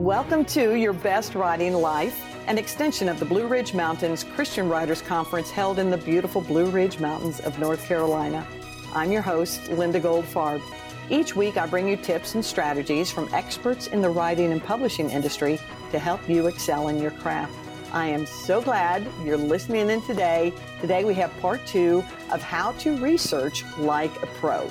Welcome 0.00 0.46
to 0.46 0.76
Your 0.76 0.94
Best 0.94 1.34
Writing 1.34 1.74
Life, 1.74 2.34
an 2.46 2.56
extension 2.56 3.06
of 3.06 3.18
the 3.18 3.26
Blue 3.26 3.46
Ridge 3.46 3.74
Mountains 3.74 4.24
Christian 4.24 4.66
Writers 4.66 5.02
Conference 5.02 5.50
held 5.50 5.78
in 5.78 5.90
the 5.90 5.98
beautiful 5.98 6.40
Blue 6.40 6.70
Ridge 6.70 6.98
Mountains 6.98 7.40
of 7.40 7.58
North 7.58 7.84
Carolina. 7.84 8.46
I'm 8.94 9.12
your 9.12 9.20
host, 9.20 9.68
Linda 9.68 10.00
Goldfarb. 10.00 10.62
Each 11.10 11.36
week, 11.36 11.58
I 11.58 11.66
bring 11.66 11.86
you 11.86 11.98
tips 11.98 12.34
and 12.34 12.42
strategies 12.42 13.10
from 13.10 13.28
experts 13.34 13.88
in 13.88 14.00
the 14.00 14.08
writing 14.08 14.52
and 14.52 14.64
publishing 14.64 15.10
industry 15.10 15.60
to 15.90 15.98
help 15.98 16.26
you 16.26 16.46
excel 16.46 16.88
in 16.88 16.98
your 16.98 17.10
craft. 17.10 17.52
I 17.92 18.06
am 18.06 18.24
so 18.24 18.62
glad 18.62 19.06
you're 19.22 19.36
listening 19.36 19.90
in 19.90 20.00
today. 20.00 20.54
Today, 20.80 21.04
we 21.04 21.12
have 21.16 21.40
part 21.42 21.60
two 21.66 22.02
of 22.32 22.40
how 22.40 22.72
to 22.78 22.96
research 23.02 23.66
like 23.76 24.22
a 24.22 24.26
pro. 24.38 24.66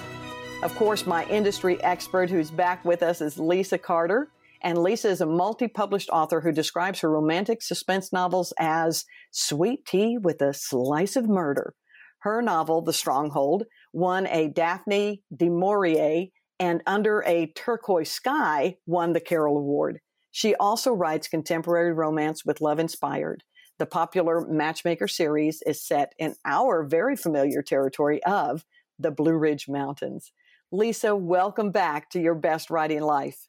Of 0.63 0.75
course, 0.75 1.05
my 1.05 1.23
industry 1.27 1.79
expert 1.83 2.31
who's 2.31 2.49
back 2.49 2.83
with 2.83 3.03
us 3.03 3.21
is 3.21 3.37
Lisa 3.37 3.77
Carter. 3.77 4.27
And 4.61 4.77
Lisa 4.77 5.09
is 5.09 5.21
a 5.21 5.25
multi-published 5.25 6.09
author 6.09 6.41
who 6.41 6.51
describes 6.51 6.99
her 6.99 7.09
romantic 7.09 7.61
suspense 7.61 8.11
novels 8.11 8.53
as 8.59 9.05
sweet 9.31 9.85
tea 9.85 10.17
with 10.17 10.41
a 10.41 10.53
slice 10.53 11.15
of 11.15 11.29
murder. 11.29 11.73
Her 12.19 12.41
novel, 12.41 12.81
The 12.81 12.93
Stronghold, 12.93 13.63
won 13.93 14.27
a 14.27 14.49
Daphne 14.49 15.23
du 15.33 15.49
Maurier 15.49 16.27
and 16.59 16.83
Under 16.85 17.23
a 17.25 17.47
Turquoise 17.55 18.11
Sky 18.11 18.75
won 18.85 19.13
the 19.13 19.21
Carol 19.21 19.57
Award. 19.57 19.99
She 20.31 20.55
also 20.55 20.91
writes 20.93 21.29
contemporary 21.29 21.93
romance 21.93 22.43
with 22.45 22.59
love 22.59 22.79
inspired. 22.79 23.43
The 23.77 23.85
popular 23.85 24.45
Matchmaker 24.45 25.07
series 25.07 25.63
is 25.65 25.81
set 25.81 26.13
in 26.19 26.35
our 26.43 26.83
very 26.83 27.15
familiar 27.15 27.61
territory 27.61 28.21
of 28.25 28.65
the 28.99 29.11
Blue 29.11 29.37
Ridge 29.37 29.69
Mountains. 29.69 30.33
Lisa, 30.69 31.15
welcome 31.15 31.71
back 31.71 32.09
to 32.09 32.19
your 32.19 32.35
best 32.35 32.69
writing 32.69 33.01
life. 33.01 33.47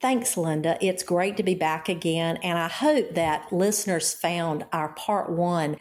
Thanks, 0.00 0.36
Linda. 0.36 0.76
It's 0.80 1.02
great 1.02 1.36
to 1.38 1.42
be 1.42 1.54
back 1.54 1.88
again. 1.88 2.38
And 2.42 2.58
I 2.58 2.68
hope 2.68 3.14
that 3.14 3.50
listeners 3.50 4.12
found 4.12 4.66
our 4.72 4.90
part 4.90 5.30
one 5.30 5.78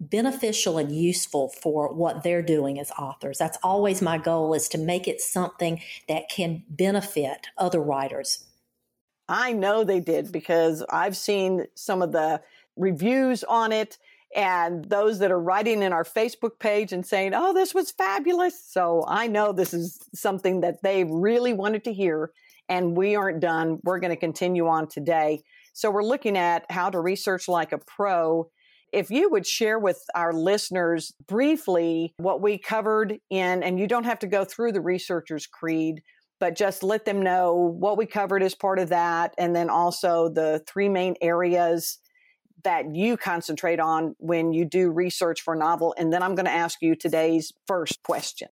beneficial 0.00 0.76
and 0.76 0.94
useful 0.94 1.48
for 1.48 1.94
what 1.94 2.22
they're 2.22 2.42
doing 2.42 2.80
as 2.80 2.90
authors. 2.92 3.38
That's 3.38 3.58
always 3.62 4.02
my 4.02 4.18
goal 4.18 4.54
is 4.54 4.68
to 4.68 4.78
make 4.78 5.06
it 5.06 5.20
something 5.20 5.80
that 6.08 6.28
can 6.28 6.64
benefit 6.68 7.46
other 7.56 7.80
writers. 7.80 8.44
I 9.28 9.52
know 9.52 9.84
they 9.84 10.00
did 10.00 10.32
because 10.32 10.84
I've 10.90 11.16
seen 11.16 11.66
some 11.74 12.02
of 12.02 12.12
the 12.12 12.42
reviews 12.76 13.44
on 13.44 13.72
it 13.72 13.98
and 14.34 14.84
those 14.84 15.20
that 15.20 15.30
are 15.30 15.40
writing 15.40 15.82
in 15.82 15.92
our 15.92 16.04
Facebook 16.04 16.58
page 16.58 16.92
and 16.92 17.06
saying, 17.06 17.32
Oh, 17.34 17.54
this 17.54 17.72
was 17.72 17.92
fabulous. 17.92 18.62
So 18.62 19.04
I 19.06 19.28
know 19.28 19.52
this 19.52 19.72
is 19.72 20.00
something 20.12 20.60
that 20.62 20.82
they 20.82 21.04
really 21.04 21.52
wanted 21.52 21.84
to 21.84 21.92
hear 21.92 22.32
and 22.68 22.96
we 22.96 23.16
aren't 23.16 23.40
done. 23.40 23.78
We're 23.84 24.00
going 24.00 24.12
to 24.12 24.16
continue 24.16 24.66
on 24.68 24.88
today. 24.88 25.42
So 25.72 25.90
we're 25.90 26.04
looking 26.04 26.36
at 26.36 26.64
how 26.70 26.90
to 26.90 27.00
research 27.00 27.48
like 27.48 27.72
a 27.72 27.78
pro. 27.78 28.48
If 28.92 29.10
you 29.10 29.28
would 29.30 29.46
share 29.46 29.78
with 29.78 30.00
our 30.14 30.32
listeners 30.32 31.12
briefly 31.26 32.14
what 32.16 32.40
we 32.40 32.58
covered 32.58 33.18
in, 33.28 33.62
and 33.62 33.78
you 33.78 33.88
don't 33.88 34.04
have 34.04 34.20
to 34.20 34.26
go 34.26 34.44
through 34.44 34.72
the 34.72 34.80
researcher's 34.80 35.46
creed, 35.46 36.02
but 36.38 36.56
just 36.56 36.82
let 36.82 37.04
them 37.04 37.22
know 37.22 37.54
what 37.54 37.98
we 37.98 38.06
covered 38.06 38.42
as 38.42 38.54
part 38.54 38.78
of 38.78 38.90
that. 38.90 39.34
And 39.36 39.54
then 39.54 39.68
also 39.68 40.28
the 40.28 40.62
three 40.66 40.88
main 40.88 41.16
areas 41.20 41.98
that 42.62 42.94
you 42.94 43.16
concentrate 43.16 43.80
on 43.80 44.14
when 44.18 44.52
you 44.52 44.64
do 44.64 44.90
research 44.90 45.42
for 45.42 45.54
a 45.54 45.58
novel. 45.58 45.94
And 45.98 46.12
then 46.12 46.22
I'm 46.22 46.34
going 46.34 46.46
to 46.46 46.52
ask 46.52 46.80
you 46.80 46.94
today's 46.94 47.52
first 47.66 48.02
question. 48.02 48.48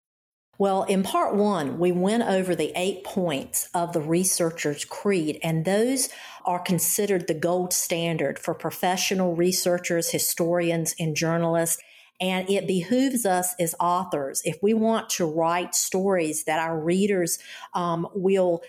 Well, 0.61 0.83
in 0.83 1.03
part 1.03 1.35
one, 1.35 1.79
we 1.79 1.91
went 1.91 2.23
over 2.25 2.55
the 2.55 2.71
eight 2.77 3.03
points 3.03 3.71
of 3.73 3.95
the 3.95 4.03
researcher's 4.03 4.85
creed, 4.85 5.41
and 5.43 5.65
those 5.65 6.11
are 6.45 6.59
considered 6.59 7.27
the 7.27 7.33
gold 7.33 7.73
standard 7.73 8.39
for 8.39 8.53
professional 8.53 9.35
researchers, 9.35 10.11
historians, 10.11 10.95
and 11.01 11.17
journalists. 11.17 11.83
And 12.21 12.51
it 12.51 12.67
behooves 12.67 13.25
us 13.25 13.55
as 13.59 13.75
authors, 13.81 14.43
if 14.45 14.59
we 14.63 14.75
want 14.75 15.09
to 15.13 15.25
write 15.25 15.75
stories 15.75 16.45
that 16.45 16.61
our 16.61 16.79
readers 16.79 17.39
um, 17.73 18.07
will 18.15 18.61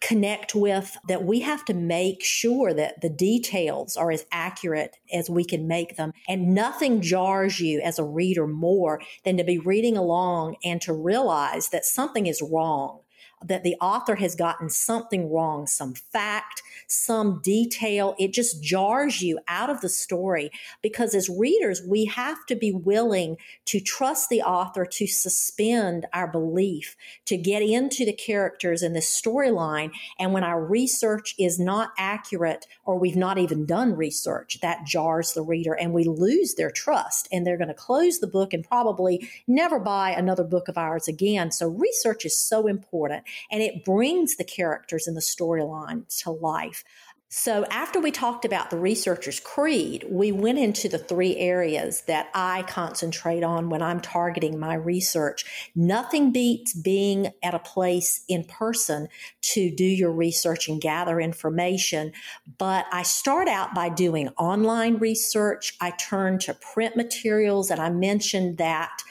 connect 0.00 0.54
with 0.54 0.96
that 1.08 1.24
we 1.24 1.40
have 1.40 1.64
to 1.66 1.74
make 1.74 2.22
sure 2.22 2.72
that 2.72 3.00
the 3.00 3.10
details 3.10 3.96
are 3.96 4.10
as 4.10 4.24
accurate 4.32 4.96
as 5.12 5.28
we 5.28 5.44
can 5.44 5.68
make 5.68 5.96
them. 5.96 6.12
And 6.28 6.54
nothing 6.54 7.02
jars 7.02 7.60
you 7.60 7.80
as 7.80 7.98
a 7.98 8.04
reader 8.04 8.46
more 8.46 9.00
than 9.24 9.36
to 9.36 9.44
be 9.44 9.58
reading 9.58 9.96
along 9.96 10.56
and 10.64 10.80
to 10.82 10.92
realize 10.92 11.68
that 11.68 11.84
something 11.84 12.26
is 12.26 12.42
wrong 12.42 13.00
that 13.44 13.64
the 13.64 13.76
author 13.80 14.16
has 14.16 14.34
gotten 14.34 14.68
something 14.68 15.32
wrong, 15.32 15.66
some 15.66 15.94
fact, 15.94 16.62
some 16.86 17.40
detail. 17.42 18.14
It 18.18 18.32
just 18.32 18.62
jars 18.62 19.22
you 19.22 19.38
out 19.48 19.70
of 19.70 19.80
the 19.80 19.88
story 19.88 20.50
because 20.82 21.14
as 21.14 21.28
readers, 21.28 21.80
we 21.86 22.04
have 22.06 22.44
to 22.46 22.54
be 22.54 22.72
willing 22.72 23.36
to 23.66 23.80
trust 23.80 24.28
the 24.28 24.42
author 24.42 24.84
to 24.84 25.06
suspend 25.06 26.06
our 26.12 26.26
belief, 26.26 26.96
to 27.26 27.36
get 27.36 27.62
into 27.62 28.04
the 28.04 28.12
characters 28.12 28.82
and 28.82 28.94
the 28.94 29.00
storyline. 29.00 29.92
And 30.18 30.32
when 30.32 30.44
our 30.44 30.62
research 30.62 31.34
is 31.38 31.58
not 31.58 31.92
accurate 31.96 32.66
or 32.84 32.98
we've 32.98 33.16
not 33.16 33.38
even 33.38 33.64
done 33.64 33.96
research, 33.96 34.58
that 34.60 34.84
jars 34.84 35.32
the 35.32 35.42
reader 35.42 35.74
and 35.74 35.94
we 35.94 36.04
lose 36.04 36.54
their 36.54 36.70
trust 36.70 37.28
and 37.32 37.46
they're 37.46 37.56
going 37.56 37.68
to 37.68 37.74
close 37.74 38.18
the 38.18 38.26
book 38.26 38.52
and 38.52 38.66
probably 38.66 39.30
never 39.46 39.78
buy 39.78 40.10
another 40.10 40.44
book 40.44 40.68
of 40.68 40.76
ours 40.76 41.08
again. 41.08 41.50
So 41.50 41.68
research 41.68 42.24
is 42.24 42.36
so 42.36 42.66
important 42.66 43.24
and 43.50 43.62
it 43.62 43.84
brings 43.84 44.36
the 44.36 44.44
characters 44.44 45.06
and 45.06 45.16
the 45.16 45.20
storyline 45.20 46.06
to 46.22 46.30
life. 46.30 46.84
So 47.32 47.64
after 47.70 48.00
we 48.00 48.10
talked 48.10 48.44
about 48.44 48.70
the 48.70 48.76
researcher's 48.76 49.38
creed, 49.38 50.04
we 50.10 50.32
went 50.32 50.58
into 50.58 50.88
the 50.88 50.98
three 50.98 51.36
areas 51.36 52.02
that 52.08 52.28
I 52.34 52.64
concentrate 52.64 53.44
on 53.44 53.70
when 53.70 53.82
I'm 53.82 54.00
targeting 54.00 54.58
my 54.58 54.74
research. 54.74 55.70
Nothing 55.76 56.32
beats 56.32 56.74
being 56.74 57.30
at 57.40 57.54
a 57.54 57.60
place 57.60 58.24
in 58.26 58.42
person 58.42 59.06
to 59.42 59.70
do 59.70 59.84
your 59.84 60.10
research 60.10 60.68
and 60.68 60.80
gather 60.80 61.20
information. 61.20 62.10
But 62.58 62.86
I 62.90 63.04
start 63.04 63.46
out 63.46 63.76
by 63.76 63.90
doing 63.90 64.30
online 64.30 64.96
research. 64.96 65.76
I 65.80 65.92
turn 65.92 66.40
to 66.40 66.54
print 66.54 66.96
materials 66.96 67.70
and 67.70 67.80
I 67.80 67.90
mentioned 67.90 68.58
that 68.58 69.04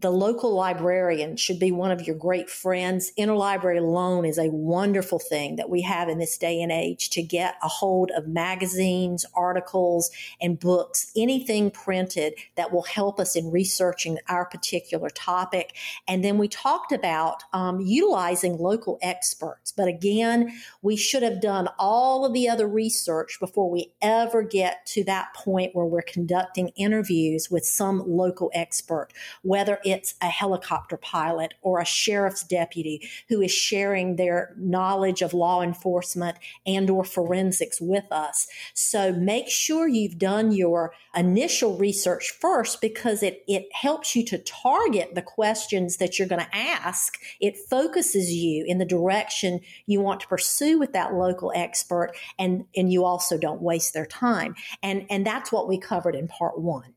the 0.00 0.10
local 0.10 0.54
librarian 0.54 1.36
should 1.36 1.58
be 1.58 1.70
one 1.70 1.90
of 1.90 2.06
your 2.06 2.16
great 2.16 2.48
friends. 2.48 3.12
Interlibrary 3.18 3.82
loan 3.82 4.24
is 4.24 4.38
a 4.38 4.50
wonderful 4.50 5.18
thing 5.18 5.56
that 5.56 5.68
we 5.68 5.82
have 5.82 6.08
in 6.08 6.18
this 6.18 6.38
day 6.38 6.62
and 6.62 6.72
age 6.72 7.10
to 7.10 7.22
get 7.22 7.56
a 7.62 7.68
hold 7.68 8.10
of 8.12 8.26
magazines, 8.26 9.26
articles, 9.34 10.10
and 10.40 10.58
books, 10.58 11.12
anything 11.16 11.70
printed 11.70 12.34
that 12.54 12.72
will 12.72 12.82
help 12.82 13.20
us 13.20 13.36
in 13.36 13.50
researching 13.50 14.18
our 14.28 14.46
particular 14.46 15.10
topic. 15.10 15.76
And 16.08 16.24
then 16.24 16.38
we 16.38 16.48
talked 16.48 16.92
about 16.92 17.42
um, 17.52 17.80
utilizing 17.80 18.56
local 18.56 18.98
experts. 19.02 19.70
But 19.70 19.88
again, 19.88 20.52
we 20.80 20.96
should 20.96 21.22
have 21.22 21.42
done 21.42 21.68
all 21.78 22.24
of 22.24 22.32
the 22.32 22.48
other 22.48 22.66
research 22.66 23.36
before 23.38 23.70
we 23.70 23.92
ever 24.00 24.42
get 24.42 24.86
to 24.86 25.04
that 25.04 25.34
point 25.34 25.74
where 25.74 25.86
we're 25.86 26.00
conducting 26.00 26.68
interviews 26.68 27.50
with 27.50 27.66
some 27.66 28.02
local 28.06 28.50
expert, 28.54 29.08
whether 29.42 29.78
it's 29.84 29.89
a 30.20 30.26
helicopter 30.26 30.96
pilot 30.96 31.54
or 31.62 31.80
a 31.80 31.84
sheriff's 31.84 32.42
deputy 32.42 33.08
who 33.28 33.40
is 33.40 33.50
sharing 33.50 34.16
their 34.16 34.54
knowledge 34.56 35.22
of 35.22 35.34
law 35.34 35.62
enforcement 35.62 36.36
and 36.66 36.90
or 36.90 37.04
forensics 37.04 37.80
with 37.80 38.04
us. 38.10 38.46
So 38.74 39.12
make 39.12 39.48
sure 39.48 39.88
you've 39.88 40.18
done 40.18 40.52
your 40.52 40.92
initial 41.14 41.76
research 41.76 42.30
first 42.30 42.80
because 42.80 43.22
it, 43.22 43.42
it 43.48 43.68
helps 43.72 44.14
you 44.14 44.24
to 44.26 44.38
target 44.38 45.14
the 45.14 45.22
questions 45.22 45.96
that 45.96 46.18
you're 46.18 46.28
going 46.28 46.44
to 46.44 46.56
ask. 46.56 47.18
It 47.40 47.56
focuses 47.68 48.32
you 48.32 48.64
in 48.66 48.78
the 48.78 48.84
direction 48.84 49.60
you 49.86 50.00
want 50.00 50.20
to 50.20 50.28
pursue 50.28 50.78
with 50.78 50.92
that 50.92 51.14
local 51.14 51.52
expert 51.54 52.12
and, 52.38 52.64
and 52.76 52.92
you 52.92 53.04
also 53.04 53.38
don't 53.38 53.62
waste 53.62 53.94
their 53.94 54.06
time. 54.06 54.54
And, 54.82 55.06
and 55.10 55.26
that's 55.26 55.50
what 55.52 55.68
we 55.68 55.78
covered 55.78 56.14
in 56.14 56.28
part 56.28 56.58
one. 56.58 56.94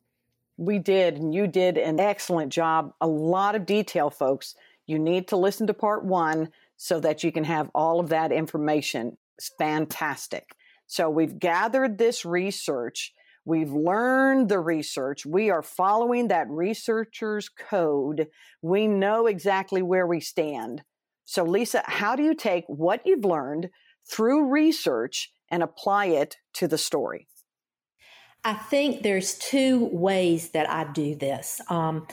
We 0.66 0.80
did, 0.80 1.18
and 1.18 1.34
you 1.34 1.48
did 1.48 1.78
an 1.78 2.00
excellent 2.00 2.54
job. 2.54 2.94
A 3.02 3.08
lot 3.08 3.56
of 3.56 3.66
detail, 3.66 4.10
folks. 4.10 4.56
You 4.86 4.98
need 4.98 5.28
to 5.28 5.36
listen 5.36 5.68
to 5.68 5.74
part 5.74 6.06
one 6.06 6.50
so 6.78 7.02
that 7.02 7.22
you 7.22 7.34
can 7.34 7.44
have 7.44 7.70
all 7.76 8.00
of 8.00 8.10
that 8.10 8.32
information. 8.32 9.18
It's 9.38 9.52
fantastic. 9.58 10.56
So 10.88 11.10
we've 11.10 11.38
gathered 11.38 11.98
this 11.98 12.24
research. 12.24 13.14
We've 13.44 13.74
learned 13.74 14.48
the 14.48 14.60
research. 14.60 15.26
We 15.26 15.50
are 15.50 15.62
following 15.62 16.30
that 16.30 16.50
researcher's 16.50 17.50
code. 17.50 18.28
We 18.62 18.88
know 18.88 19.28
exactly 19.28 19.82
where 19.82 20.08
we 20.08 20.22
stand. 20.22 20.84
So, 21.26 21.44
Lisa, 21.44 21.84
how 21.86 22.16
do 22.16 22.24
you 22.24 22.36
take 22.36 22.64
what 22.68 23.02
you've 23.06 23.26
learned 23.26 23.70
through 24.10 24.50
research 24.50 25.34
and 25.52 25.62
apply 25.62 26.06
it 26.06 26.38
to 26.54 26.70
the 26.70 26.78
story? 26.78 27.28
I 28.44 28.54
think 28.54 29.04
there's 29.04 29.36
two 29.36 29.86
ways 29.86 30.50
that 30.50 30.70
I 30.70 30.92
do 30.92 31.16
this. 31.16 31.62
Um, 31.70 32.08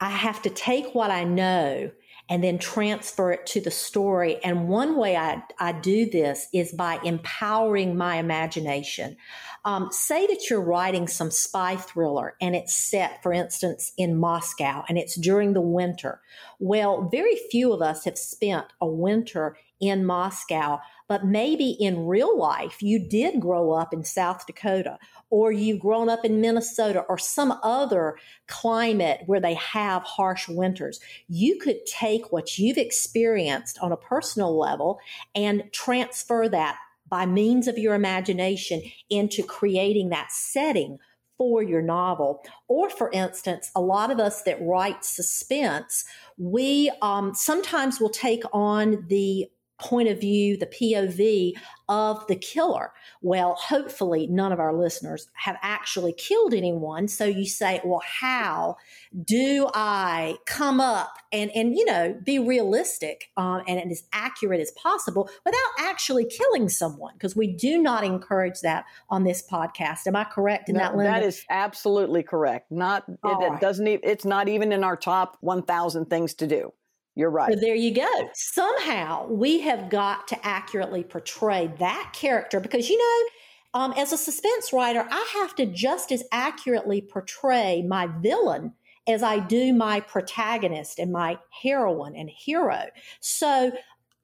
I 0.00 0.10
have 0.10 0.42
to 0.42 0.50
take 0.50 0.94
what 0.94 1.10
I 1.10 1.24
know 1.24 1.90
and 2.30 2.44
then 2.44 2.58
transfer 2.58 3.32
it 3.32 3.44
to 3.44 3.60
the 3.60 3.72
story. 3.72 4.42
And 4.44 4.68
one 4.68 4.96
way 4.96 5.16
I, 5.16 5.42
I 5.58 5.72
do 5.72 6.08
this 6.08 6.46
is 6.54 6.72
by 6.72 7.00
empowering 7.04 7.96
my 7.96 8.16
imagination. 8.16 9.16
Um, 9.64 9.88
say 9.90 10.26
that 10.28 10.48
you're 10.48 10.62
writing 10.62 11.08
some 11.08 11.30
spy 11.30 11.76
thriller 11.76 12.36
and 12.40 12.54
it's 12.54 12.74
set, 12.74 13.22
for 13.22 13.32
instance, 13.32 13.92
in 13.98 14.16
Moscow 14.16 14.84
and 14.88 14.96
it's 14.96 15.16
during 15.16 15.54
the 15.54 15.60
winter. 15.60 16.20
Well, 16.60 17.08
very 17.10 17.36
few 17.50 17.72
of 17.72 17.82
us 17.82 18.04
have 18.04 18.16
spent 18.16 18.66
a 18.80 18.86
winter 18.86 19.56
in 19.80 20.04
Moscow, 20.04 20.78
but 21.08 21.24
maybe 21.24 21.70
in 21.70 22.06
real 22.06 22.38
life 22.38 22.82
you 22.82 22.98
did 22.98 23.40
grow 23.40 23.72
up 23.72 23.92
in 23.92 24.04
South 24.04 24.46
Dakota 24.46 24.98
or 25.30 25.52
you've 25.52 25.80
grown 25.80 26.08
up 26.08 26.24
in 26.24 26.40
Minnesota 26.40 27.00
or 27.08 27.18
some 27.18 27.58
other 27.62 28.16
climate 28.46 29.22
where 29.26 29.40
they 29.40 29.54
have 29.54 30.02
harsh 30.02 30.48
winters. 30.48 31.00
You 31.28 31.58
could 31.58 31.84
take 31.86 32.30
what 32.30 32.58
you've 32.58 32.78
experienced 32.78 33.78
on 33.80 33.92
a 33.92 33.96
personal 33.96 34.58
level 34.58 34.98
and 35.34 35.64
transfer 35.72 36.48
that 36.48 36.78
by 37.08 37.26
means 37.26 37.66
of 37.66 37.78
your 37.78 37.94
imagination 37.94 38.82
into 39.08 39.42
creating 39.42 40.10
that 40.10 40.30
setting 40.30 40.98
for 41.36 41.62
your 41.62 41.80
novel. 41.80 42.42
Or, 42.68 42.90
for 42.90 43.10
instance, 43.12 43.70
a 43.74 43.80
lot 43.80 44.10
of 44.10 44.20
us 44.20 44.42
that 44.42 44.60
write 44.60 45.04
suspense, 45.06 46.04
we 46.36 46.92
um, 47.00 47.34
sometimes 47.34 47.98
will 47.98 48.10
take 48.10 48.42
on 48.52 49.06
the 49.08 49.48
point 49.80 50.08
of 50.08 50.20
view, 50.20 50.56
the 50.56 50.66
POV 50.66 51.54
of 51.88 52.24
the 52.28 52.36
killer. 52.36 52.92
Well, 53.20 53.56
hopefully, 53.58 54.28
none 54.28 54.52
of 54.52 54.60
our 54.60 54.72
listeners 54.72 55.26
have 55.34 55.56
actually 55.60 56.12
killed 56.12 56.54
anyone. 56.54 57.08
So 57.08 57.24
you 57.24 57.46
say, 57.46 57.80
well, 57.84 58.02
how 58.04 58.76
do 59.24 59.68
I 59.74 60.36
come 60.46 60.80
up 60.80 61.16
and, 61.32 61.50
and 61.50 61.76
you 61.76 61.84
know, 61.84 62.16
be 62.24 62.38
realistic 62.38 63.30
um, 63.36 63.62
and, 63.66 63.80
and 63.80 63.90
as 63.90 64.04
accurate 64.12 64.60
as 64.60 64.70
possible 64.72 65.28
without 65.44 65.60
actually 65.80 66.26
killing 66.26 66.68
someone? 66.68 67.14
Because 67.14 67.34
we 67.34 67.48
do 67.48 67.82
not 67.82 68.04
encourage 68.04 68.60
that 68.60 68.84
on 69.08 69.24
this 69.24 69.42
podcast. 69.42 70.06
Am 70.06 70.14
I 70.14 70.24
correct 70.24 70.68
in 70.68 70.76
no, 70.76 70.80
that, 70.80 70.96
Linda? 70.96 71.10
That 71.10 71.22
is 71.24 71.44
absolutely 71.50 72.22
correct. 72.22 72.70
Not, 72.70 73.04
it, 73.08 73.18
right. 73.24 73.52
it 73.52 73.60
doesn't, 73.60 73.86
even, 73.86 74.00
it's 74.08 74.24
not 74.24 74.48
even 74.48 74.70
in 74.70 74.84
our 74.84 74.96
top 74.96 75.38
1,000 75.40 76.08
things 76.08 76.34
to 76.34 76.46
do. 76.46 76.72
You're 77.20 77.28
right. 77.28 77.52
So 77.52 77.60
there 77.60 77.74
you 77.74 77.92
go. 77.92 78.08
Somehow 78.32 79.26
we 79.28 79.60
have 79.60 79.90
got 79.90 80.26
to 80.28 80.46
accurately 80.46 81.04
portray 81.04 81.70
that 81.78 82.12
character 82.14 82.60
because, 82.60 82.88
you 82.88 82.96
know, 82.96 83.78
um, 83.78 83.92
as 83.94 84.10
a 84.10 84.16
suspense 84.16 84.72
writer, 84.72 85.06
I 85.08 85.30
have 85.34 85.54
to 85.56 85.66
just 85.66 86.12
as 86.12 86.24
accurately 86.32 87.02
portray 87.02 87.82
my 87.86 88.06
villain 88.06 88.72
as 89.06 89.22
I 89.22 89.38
do 89.38 89.74
my 89.74 90.00
protagonist 90.00 90.98
and 90.98 91.12
my 91.12 91.38
heroine 91.62 92.16
and 92.16 92.30
hero. 92.30 92.86
So 93.20 93.70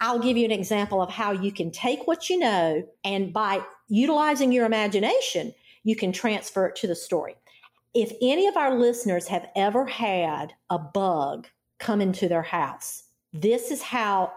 I'll 0.01 0.19
give 0.19 0.39
you 0.39 0.47
an 0.47 0.51
example 0.51 1.03
of 1.03 1.11
how 1.11 1.33
you 1.33 1.53
can 1.53 1.71
take 1.71 2.07
what 2.07 2.31
you 2.31 2.39
know 2.39 2.83
and 3.05 3.31
by 3.31 3.61
utilizing 3.89 4.53
your 4.53 4.65
imagination, 4.65 5.53
you 5.85 5.97
can 5.97 6.13
transfer 6.13 6.67
it 6.69 6.77
to 6.77 6.87
the 6.87 6.97
story. 6.97 7.37
If 7.95 8.11
any 8.23 8.47
of 8.47 8.57
our 8.57 8.75
listeners 8.75 9.29
have 9.29 9.49
ever 9.55 9.85
had 9.85 10.55
a 10.71 10.79
bug 10.79 11.47
come 11.79 12.01
into 12.01 12.29
their 12.29 12.43
house. 12.43 13.05
This 13.33 13.71
is 13.71 13.83
how 13.83 14.33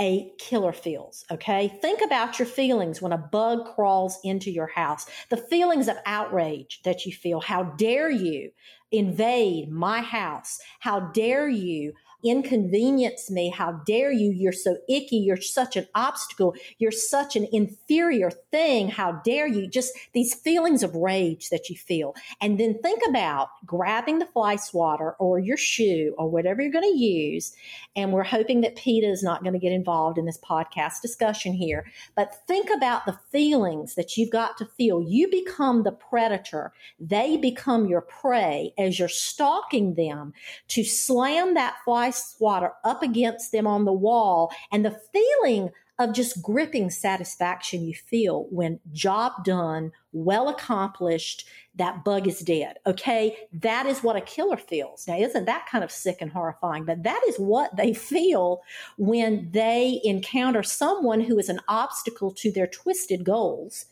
a 0.00 0.32
killer 0.38 0.72
feels. 0.72 1.24
Okay. 1.30 1.68
Think 1.80 2.00
about 2.02 2.38
your 2.38 2.46
feelings 2.46 3.02
when 3.02 3.12
a 3.12 3.18
bug 3.18 3.74
crawls 3.74 4.18
into 4.24 4.50
your 4.50 4.68
house, 4.68 5.06
the 5.28 5.36
feelings 5.36 5.86
of 5.86 5.96
outrage 6.06 6.80
that 6.84 7.04
you 7.04 7.12
feel. 7.12 7.40
How 7.40 7.62
dare 7.62 8.10
you 8.10 8.50
invade 8.90 9.70
my 9.70 10.00
house? 10.00 10.60
How 10.80 11.00
dare 11.00 11.48
you 11.48 11.92
inconvenience 12.24 13.30
me. 13.30 13.50
How 13.50 13.72
dare 13.86 14.12
you? 14.12 14.30
You're 14.30 14.52
so 14.52 14.76
icky. 14.88 15.16
You're 15.16 15.36
such 15.36 15.76
an 15.76 15.86
obstacle. 15.94 16.54
You're 16.78 16.92
such 16.92 17.36
an 17.36 17.48
inferior 17.52 18.30
thing. 18.30 18.88
How 18.88 19.12
dare 19.24 19.46
you? 19.46 19.66
Just 19.66 19.92
these 20.12 20.34
feelings 20.34 20.82
of 20.82 20.94
rage 20.94 21.50
that 21.50 21.68
you 21.68 21.76
feel. 21.76 22.14
And 22.40 22.58
then 22.58 22.78
think 22.80 23.02
about 23.08 23.48
grabbing 23.66 24.18
the 24.18 24.26
fly 24.26 24.56
swatter 24.56 25.12
or 25.12 25.38
your 25.38 25.56
shoe 25.56 26.14
or 26.18 26.28
whatever 26.28 26.62
you're 26.62 26.72
going 26.72 26.90
to 26.92 26.98
use. 26.98 27.54
And 27.96 28.12
we're 28.12 28.22
hoping 28.22 28.60
that 28.62 28.76
PETA 28.76 29.08
is 29.08 29.22
not 29.22 29.42
going 29.42 29.52
to 29.52 29.58
get 29.58 29.72
involved 29.72 30.18
in 30.18 30.26
this 30.26 30.38
podcast 30.38 31.02
discussion 31.02 31.52
here. 31.52 31.86
But 32.14 32.46
think 32.46 32.70
about 32.74 33.06
the 33.06 33.18
feelings 33.30 33.94
that 33.96 34.16
you've 34.16 34.30
got 34.30 34.56
to 34.58 34.66
feel. 34.66 35.02
You 35.02 35.28
become 35.28 35.82
the 35.82 35.92
predator. 35.92 36.72
They 37.00 37.36
become 37.36 37.86
your 37.86 38.02
prey 38.02 38.72
as 38.78 38.98
you're 38.98 39.08
stalking 39.08 39.94
them 39.94 40.32
to 40.68 40.84
slam 40.84 41.54
that 41.54 41.76
fly 41.84 42.10
swatter 42.12 42.72
up 42.84 43.02
against 43.02 43.52
them 43.52 43.66
on 43.66 43.84
the 43.84 43.92
wall 43.92 44.52
and 44.70 44.84
the 44.84 45.00
feeling 45.12 45.70
of 45.98 46.12
just 46.12 46.42
gripping 46.42 46.90
satisfaction 46.90 47.84
you 47.84 47.94
feel 47.94 48.46
when 48.50 48.80
job 48.92 49.44
done, 49.44 49.92
well 50.12 50.48
accomplished, 50.48 51.46
that 51.76 52.04
bug 52.04 52.26
is 52.26 52.40
dead. 52.40 52.78
Okay. 52.86 53.36
That 53.52 53.86
is 53.86 54.02
what 54.02 54.16
a 54.16 54.20
killer 54.20 54.56
feels. 54.56 55.06
Now, 55.06 55.16
isn't 55.16 55.44
that 55.44 55.66
kind 55.70 55.84
of 55.84 55.90
sick 55.90 56.18
and 56.20 56.30
horrifying? 56.30 56.84
But 56.84 57.02
that 57.04 57.22
is 57.28 57.36
what 57.36 57.76
they 57.76 57.94
feel 57.94 58.62
when 58.98 59.50
they 59.52 60.00
encounter 60.04 60.62
someone 60.62 61.20
who 61.20 61.38
is 61.38 61.48
an 61.48 61.60
obstacle 61.68 62.32
to 62.32 62.50
their 62.50 62.66
twisted 62.66 63.24
goals. 63.24 63.86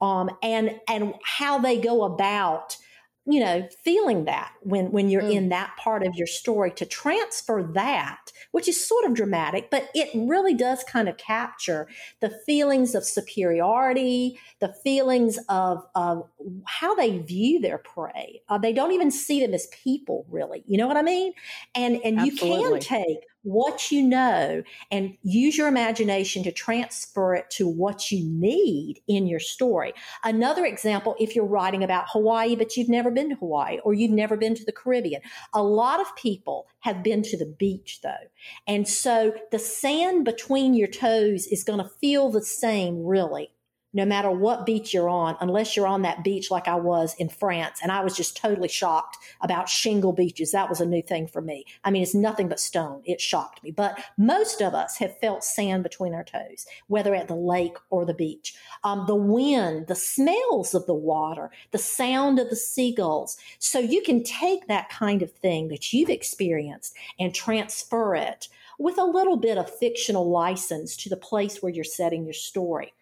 Um, 0.00 0.30
and, 0.42 0.80
and 0.88 1.14
how 1.22 1.58
they 1.58 1.78
go 1.78 2.04
about 2.04 2.76
you 3.26 3.40
know 3.40 3.66
feeling 3.82 4.24
that 4.24 4.52
when 4.60 4.90
when 4.92 5.08
you're 5.08 5.22
mm. 5.22 5.32
in 5.32 5.48
that 5.48 5.74
part 5.78 6.06
of 6.06 6.14
your 6.14 6.26
story 6.26 6.70
to 6.70 6.84
transfer 6.84 7.62
that 7.62 8.30
which 8.52 8.68
is 8.68 8.86
sort 8.86 9.04
of 9.04 9.14
dramatic 9.14 9.70
but 9.70 9.88
it 9.94 10.10
really 10.14 10.52
does 10.54 10.84
kind 10.84 11.08
of 11.08 11.16
capture 11.16 11.88
the 12.20 12.30
feelings 12.44 12.94
of 12.94 13.04
superiority 13.04 14.38
the 14.60 14.72
feelings 14.84 15.38
of 15.48 15.84
of 15.94 16.28
how 16.66 16.94
they 16.94 17.18
view 17.18 17.60
their 17.60 17.78
prey 17.78 18.42
uh, 18.48 18.58
they 18.58 18.72
don't 18.72 18.92
even 18.92 19.10
see 19.10 19.40
them 19.40 19.54
as 19.54 19.66
people 19.68 20.26
really 20.28 20.62
you 20.66 20.76
know 20.76 20.86
what 20.86 20.96
i 20.96 21.02
mean 21.02 21.32
and 21.74 22.00
and 22.04 22.18
Absolutely. 22.18 22.60
you 22.60 22.70
can 22.70 22.80
take 22.80 23.18
what 23.44 23.92
you 23.92 24.02
know 24.02 24.62
and 24.90 25.16
use 25.22 25.56
your 25.56 25.68
imagination 25.68 26.42
to 26.42 26.50
transfer 26.50 27.34
it 27.34 27.48
to 27.50 27.68
what 27.68 28.10
you 28.10 28.24
need 28.24 29.00
in 29.06 29.26
your 29.26 29.38
story. 29.38 29.92
Another 30.24 30.64
example, 30.64 31.14
if 31.20 31.36
you're 31.36 31.44
writing 31.44 31.84
about 31.84 32.06
Hawaii, 32.08 32.56
but 32.56 32.76
you've 32.76 32.88
never 32.88 33.10
been 33.10 33.30
to 33.30 33.36
Hawaii 33.36 33.78
or 33.84 33.94
you've 33.94 34.10
never 34.10 34.36
been 34.36 34.54
to 34.54 34.64
the 34.64 34.72
Caribbean, 34.72 35.20
a 35.52 35.62
lot 35.62 36.00
of 36.00 36.16
people 36.16 36.66
have 36.80 37.02
been 37.02 37.22
to 37.22 37.36
the 37.36 37.46
beach 37.46 38.00
though. 38.02 38.10
And 38.66 38.88
so 38.88 39.34
the 39.52 39.58
sand 39.58 40.24
between 40.24 40.74
your 40.74 40.88
toes 40.88 41.46
is 41.46 41.64
going 41.64 41.78
to 41.78 41.90
feel 42.00 42.30
the 42.30 42.42
same 42.42 43.04
really 43.04 43.50
no 43.94 44.04
matter 44.04 44.30
what 44.30 44.66
beach 44.66 44.92
you're 44.92 45.08
on, 45.08 45.36
unless 45.40 45.76
you're 45.76 45.86
on 45.86 46.02
that 46.02 46.22
beach 46.22 46.50
like 46.50 46.68
I 46.68 46.74
was 46.74 47.14
in 47.18 47.28
France. 47.28 47.78
And 47.82 47.90
I 47.90 48.02
was 48.02 48.16
just 48.16 48.36
totally 48.36 48.68
shocked 48.68 49.16
about 49.40 49.68
shingle 49.68 50.12
beaches. 50.12 50.50
That 50.50 50.68
was 50.68 50.80
a 50.80 50.86
new 50.86 51.00
thing 51.00 51.26
for 51.26 51.40
me. 51.40 51.64
I 51.84 51.90
mean, 51.90 52.02
it's 52.02 52.14
nothing 52.14 52.48
but 52.48 52.60
stone. 52.60 53.02
It 53.04 53.20
shocked 53.20 53.62
me. 53.62 53.70
But 53.70 53.98
most 54.18 54.60
of 54.60 54.74
us 54.74 54.98
have 54.98 55.18
felt 55.18 55.44
sand 55.44 55.84
between 55.84 56.12
our 56.12 56.24
toes, 56.24 56.66
whether 56.88 57.14
at 57.14 57.28
the 57.28 57.36
lake 57.36 57.76
or 57.88 58.04
the 58.04 58.12
beach. 58.12 58.54
Um, 58.82 59.04
the 59.06 59.14
wind, 59.14 59.86
the 59.86 59.94
smells 59.94 60.74
of 60.74 60.86
the 60.86 60.94
water, 60.94 61.50
the 61.70 61.78
sound 61.78 62.38
of 62.38 62.50
the 62.50 62.56
seagulls. 62.56 63.38
So 63.58 63.78
you 63.78 64.02
can 64.02 64.24
take 64.24 64.66
that 64.66 64.90
kind 64.90 65.22
of 65.22 65.32
thing 65.32 65.68
that 65.68 65.92
you've 65.92 66.10
experienced 66.10 66.94
and 67.18 67.32
transfer 67.34 68.16
it 68.16 68.48
with 68.78 68.98
a 68.98 69.04
little 69.04 69.36
bit 69.36 69.56
of 69.56 69.70
fictional 69.78 70.28
license 70.28 70.96
to 70.96 71.08
the 71.08 71.16
place 71.16 71.62
where 71.62 71.72
you're 71.72 71.84
setting 71.84 72.24
your 72.24 72.32
story. 72.32 72.92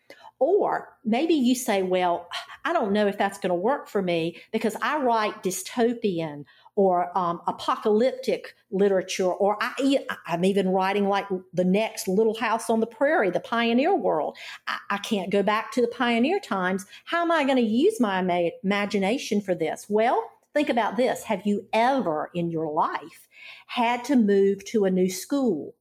Or 0.42 0.88
maybe 1.04 1.34
you 1.34 1.54
say, 1.54 1.84
well, 1.84 2.28
I 2.64 2.72
don't 2.72 2.90
know 2.92 3.06
if 3.06 3.16
that's 3.16 3.38
going 3.38 3.50
to 3.50 3.54
work 3.54 3.87
for 3.87 4.02
me 4.02 4.42
because 4.50 4.75
I 4.82 5.00
write 5.00 5.44
dystopian 5.44 6.46
or 6.75 7.16
um, 7.16 7.40
apocalyptic 7.46 8.56
literature, 8.72 9.30
or 9.30 9.56
I, 9.61 10.00
am 10.26 10.44
even 10.44 10.70
writing 10.70 11.06
like 11.06 11.26
the 11.54 11.62
next 11.62 12.08
Little 12.08 12.34
House 12.34 12.68
on 12.68 12.80
the 12.80 12.88
Prairie, 12.88 13.30
the 13.30 13.38
pioneer 13.38 13.94
world. 13.94 14.37
I, 14.66 14.78
I 14.90 14.99
can't 14.99 15.30
go 15.30 15.44
back 15.44 15.70
to 15.72 15.80
the 15.80 15.87
pioneer 15.87 16.40
times. 16.40 16.87
How 17.04 17.22
am 17.22 17.30
I 17.30 17.44
going 17.44 17.58
to 17.58 17.62
use 17.62 18.00
my 18.00 18.18
ima- 18.18 18.50
imagination 18.64 19.42
for 19.42 19.54
this? 19.54 19.87
Well, 19.88 20.28
think 20.54 20.68
about 20.68 20.96
this. 20.96 21.22
Have 21.22 21.46
you 21.46 21.68
ever 21.72 22.32
in 22.34 22.50
your 22.50 22.68
life 22.72 23.28
had 23.68 24.02
to 24.06 24.16
move 24.16 24.64
to 24.64 24.87
a 24.87 24.90
new 24.90 25.08
school 25.08 25.76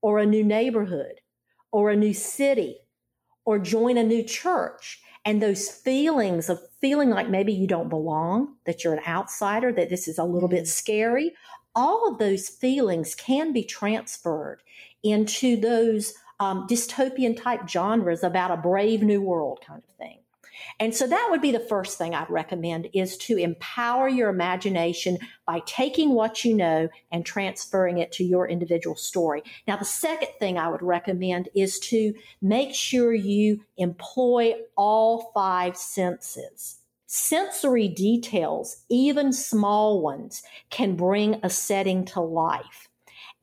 or 0.00 0.18
a 0.18 0.24
new 0.24 0.42
neighborhood 0.42 1.20
or 1.70 1.90
a 1.90 1.96
new 1.96 2.14
city 2.14 2.78
or 3.44 3.58
join 3.58 3.96
a 3.96 4.04
new 4.04 4.22
church. 4.22 5.00
And 5.24 5.40
those 5.40 5.68
feelings 5.68 6.48
of 6.48 6.60
feeling 6.80 7.10
like 7.10 7.28
maybe 7.28 7.52
you 7.52 7.66
don't 7.66 7.88
belong, 7.88 8.56
that 8.66 8.82
you're 8.82 8.94
an 8.94 9.06
outsider, 9.06 9.72
that 9.72 9.88
this 9.88 10.08
is 10.08 10.18
a 10.18 10.24
little 10.24 10.48
bit 10.48 10.64
mm. 10.64 10.68
scary, 10.68 11.32
all 11.74 12.10
of 12.10 12.18
those 12.18 12.48
feelings 12.48 13.14
can 13.14 13.52
be 13.52 13.64
transferred 13.64 14.62
into 15.02 15.56
those 15.56 16.14
um, 16.40 16.66
dystopian 16.68 17.40
type 17.40 17.68
genres 17.68 18.24
about 18.24 18.50
a 18.50 18.56
brave 18.56 19.02
new 19.02 19.22
world 19.22 19.60
kind 19.66 19.82
of 19.88 19.96
thing. 19.96 20.21
And 20.82 20.92
so 20.92 21.06
that 21.06 21.28
would 21.30 21.40
be 21.40 21.52
the 21.52 21.60
first 21.60 21.96
thing 21.96 22.12
I'd 22.12 22.28
recommend 22.28 22.88
is 22.92 23.16
to 23.18 23.36
empower 23.36 24.08
your 24.08 24.28
imagination 24.28 25.16
by 25.46 25.60
taking 25.64 26.12
what 26.12 26.44
you 26.44 26.56
know 26.56 26.88
and 27.12 27.24
transferring 27.24 27.98
it 27.98 28.10
to 28.14 28.24
your 28.24 28.48
individual 28.48 28.96
story. 28.96 29.44
Now, 29.68 29.76
the 29.76 29.84
second 29.84 30.30
thing 30.40 30.58
I 30.58 30.68
would 30.68 30.82
recommend 30.82 31.50
is 31.54 31.78
to 31.90 32.14
make 32.40 32.74
sure 32.74 33.14
you 33.14 33.60
employ 33.76 34.54
all 34.76 35.30
five 35.32 35.76
senses. 35.76 36.80
Sensory 37.06 37.86
details, 37.86 38.78
even 38.90 39.32
small 39.32 40.02
ones, 40.02 40.42
can 40.70 40.96
bring 40.96 41.38
a 41.44 41.48
setting 41.48 42.04
to 42.06 42.20
life. 42.20 42.88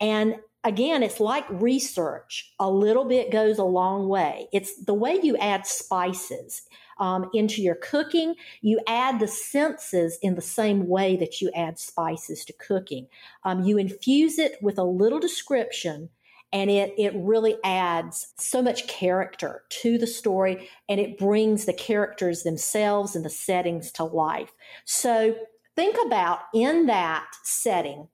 And 0.01 0.35
again, 0.65 1.03
it's 1.03 1.21
like 1.21 1.45
research. 1.49 2.53
A 2.59 2.69
little 2.69 3.05
bit 3.05 3.31
goes 3.31 3.59
a 3.59 3.63
long 3.63 4.09
way. 4.09 4.49
It's 4.51 4.83
the 4.83 4.93
way 4.93 5.17
you 5.23 5.37
add 5.37 5.65
spices 5.65 6.63
um, 6.99 7.29
into 7.33 7.61
your 7.61 7.75
cooking. 7.75 8.35
You 8.61 8.79
add 8.87 9.19
the 9.19 9.27
senses 9.27 10.17
in 10.21 10.35
the 10.35 10.41
same 10.41 10.87
way 10.87 11.15
that 11.17 11.41
you 11.41 11.51
add 11.55 11.79
spices 11.79 12.45
to 12.45 12.53
cooking. 12.53 13.07
Um, 13.43 13.63
you 13.63 13.77
infuse 13.77 14.37
it 14.37 14.57
with 14.61 14.77
a 14.77 14.83
little 14.83 15.19
description 15.19 16.09
and 16.51 16.69
it 16.69 16.93
it 16.97 17.13
really 17.15 17.55
adds 17.63 18.33
so 18.37 18.61
much 18.61 18.87
character 18.87 19.63
to 19.69 19.97
the 19.97 20.07
story 20.07 20.69
and 20.87 20.99
it 20.99 21.17
brings 21.17 21.65
the 21.65 21.73
characters 21.73 22.43
themselves 22.43 23.15
and 23.15 23.23
the 23.23 23.29
settings 23.29 23.91
to 23.91 24.03
life 24.03 24.51
so 24.85 25.35
think 25.75 25.95
about 26.05 26.39
in 26.53 26.87
that 26.87 27.27
setting 27.43 28.07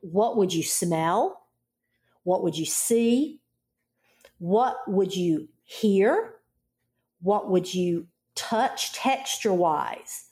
what 0.00 0.36
would 0.36 0.52
you 0.52 0.62
smell 0.62 1.46
what 2.24 2.42
would 2.42 2.56
you 2.56 2.66
see 2.66 3.40
what 4.38 4.76
would 4.88 5.14
you 5.14 5.48
hear 5.62 6.33
what 7.24 7.50
would 7.50 7.74
you 7.74 8.06
touch 8.36 8.92
texture 8.92 9.52
wise 9.52 10.26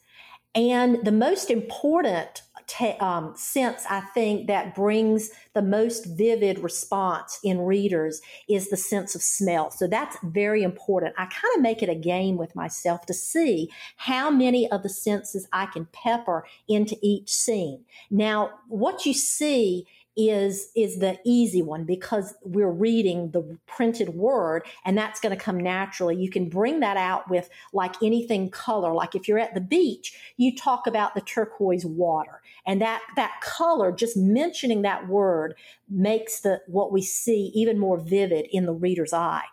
and 0.54 1.04
the 1.04 1.12
most 1.12 1.50
important 1.50 2.42
te- 2.66 2.96
um, 3.00 3.34
sense 3.37 3.84
I 3.88 4.00
think 4.00 4.46
that 4.46 4.75
brings 4.75 5.30
the 5.54 5.62
most 5.62 6.06
vivid 6.06 6.58
response 6.58 7.38
in 7.42 7.61
readers 7.61 8.20
is 8.49 8.70
the 8.70 8.76
sense 8.76 9.14
of 9.14 9.22
smell. 9.22 9.70
So 9.70 9.87
that's 9.87 10.16
very 10.22 10.62
important. 10.62 11.14
I 11.18 11.26
kind 11.26 11.56
of 11.56 11.62
make 11.62 11.82
it 11.82 11.88
a 11.88 11.94
game 11.94 12.37
with 12.37 12.54
myself 12.54 13.06
to 13.06 13.14
see 13.14 13.70
how 13.96 14.30
many 14.30 14.70
of 14.70 14.82
the 14.82 14.88
senses 14.88 15.46
I 15.52 15.66
can 15.66 15.87
pepper 15.92 16.46
into 16.68 16.96
each 17.02 17.32
scene. 17.32 17.84
Now, 18.11 18.50
what 18.68 19.06
you 19.06 19.14
see 19.14 19.87
is 20.16 20.71
is 20.76 20.99
the 20.99 21.19
easy 21.25 21.62
one 21.62 21.85
because 21.85 22.35
we're 22.42 22.71
reading 22.71 23.31
the 23.31 23.59
printed 23.66 24.11
word 24.11 24.62
and 24.85 24.97
that's 24.97 25.21
going 25.21 25.37
to 25.37 25.42
come 25.42 25.59
naturally. 25.59 26.16
You 26.16 26.31
can 26.31 26.49
bring 26.49 26.81
that 26.81 26.97
out 26.97 27.31
with 27.31 27.49
like 27.73 27.95
anything 28.02 28.50
color. 28.50 28.92
Like 28.92 29.14
if 29.14 29.26
you're 29.26 29.38
at 29.38 29.54
the 29.54 29.61
beach 29.61 30.35
you 30.37 30.54
talk 30.54 30.87
about 30.87 31.14
the 31.14 31.21
turquoise 31.21 31.87
water 31.87 32.41
and 32.66 32.81
that 32.81 33.02
that 33.16 33.40
color 33.40 33.92
just 33.92 34.16
mentioning 34.16 34.83
that 34.83 35.09
word 35.09 35.54
makes 35.88 36.40
the 36.40 36.61
what 36.66 36.92
we 36.92 37.02
see 37.02 37.50
even 37.54 37.78
more 37.78 37.99
vivid 37.99 38.47
in 38.52 38.66
the 38.66 38.73
reader's 38.73 39.12
eye. 39.12 39.45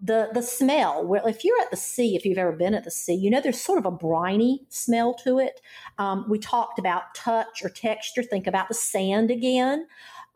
The 0.00 0.28
the 0.32 0.42
smell 0.42 1.06
well 1.06 1.26
if 1.26 1.44
you're 1.44 1.60
at 1.60 1.70
the 1.70 1.76
sea 1.76 2.14
if 2.14 2.24
you've 2.24 2.38
ever 2.38 2.52
been 2.52 2.74
at 2.74 2.84
the 2.84 2.90
sea 2.90 3.14
you 3.14 3.30
know 3.30 3.40
there's 3.40 3.60
sort 3.60 3.78
of 3.78 3.86
a 3.86 3.90
briny 3.90 4.66
smell 4.68 5.14
to 5.24 5.38
it. 5.38 5.60
Um, 5.98 6.26
we 6.28 6.38
talked 6.38 6.78
about 6.78 7.14
touch 7.14 7.62
or 7.64 7.70
texture. 7.70 8.22
Think 8.22 8.46
about 8.46 8.68
the 8.68 8.74
sand 8.74 9.30
again. 9.30 9.86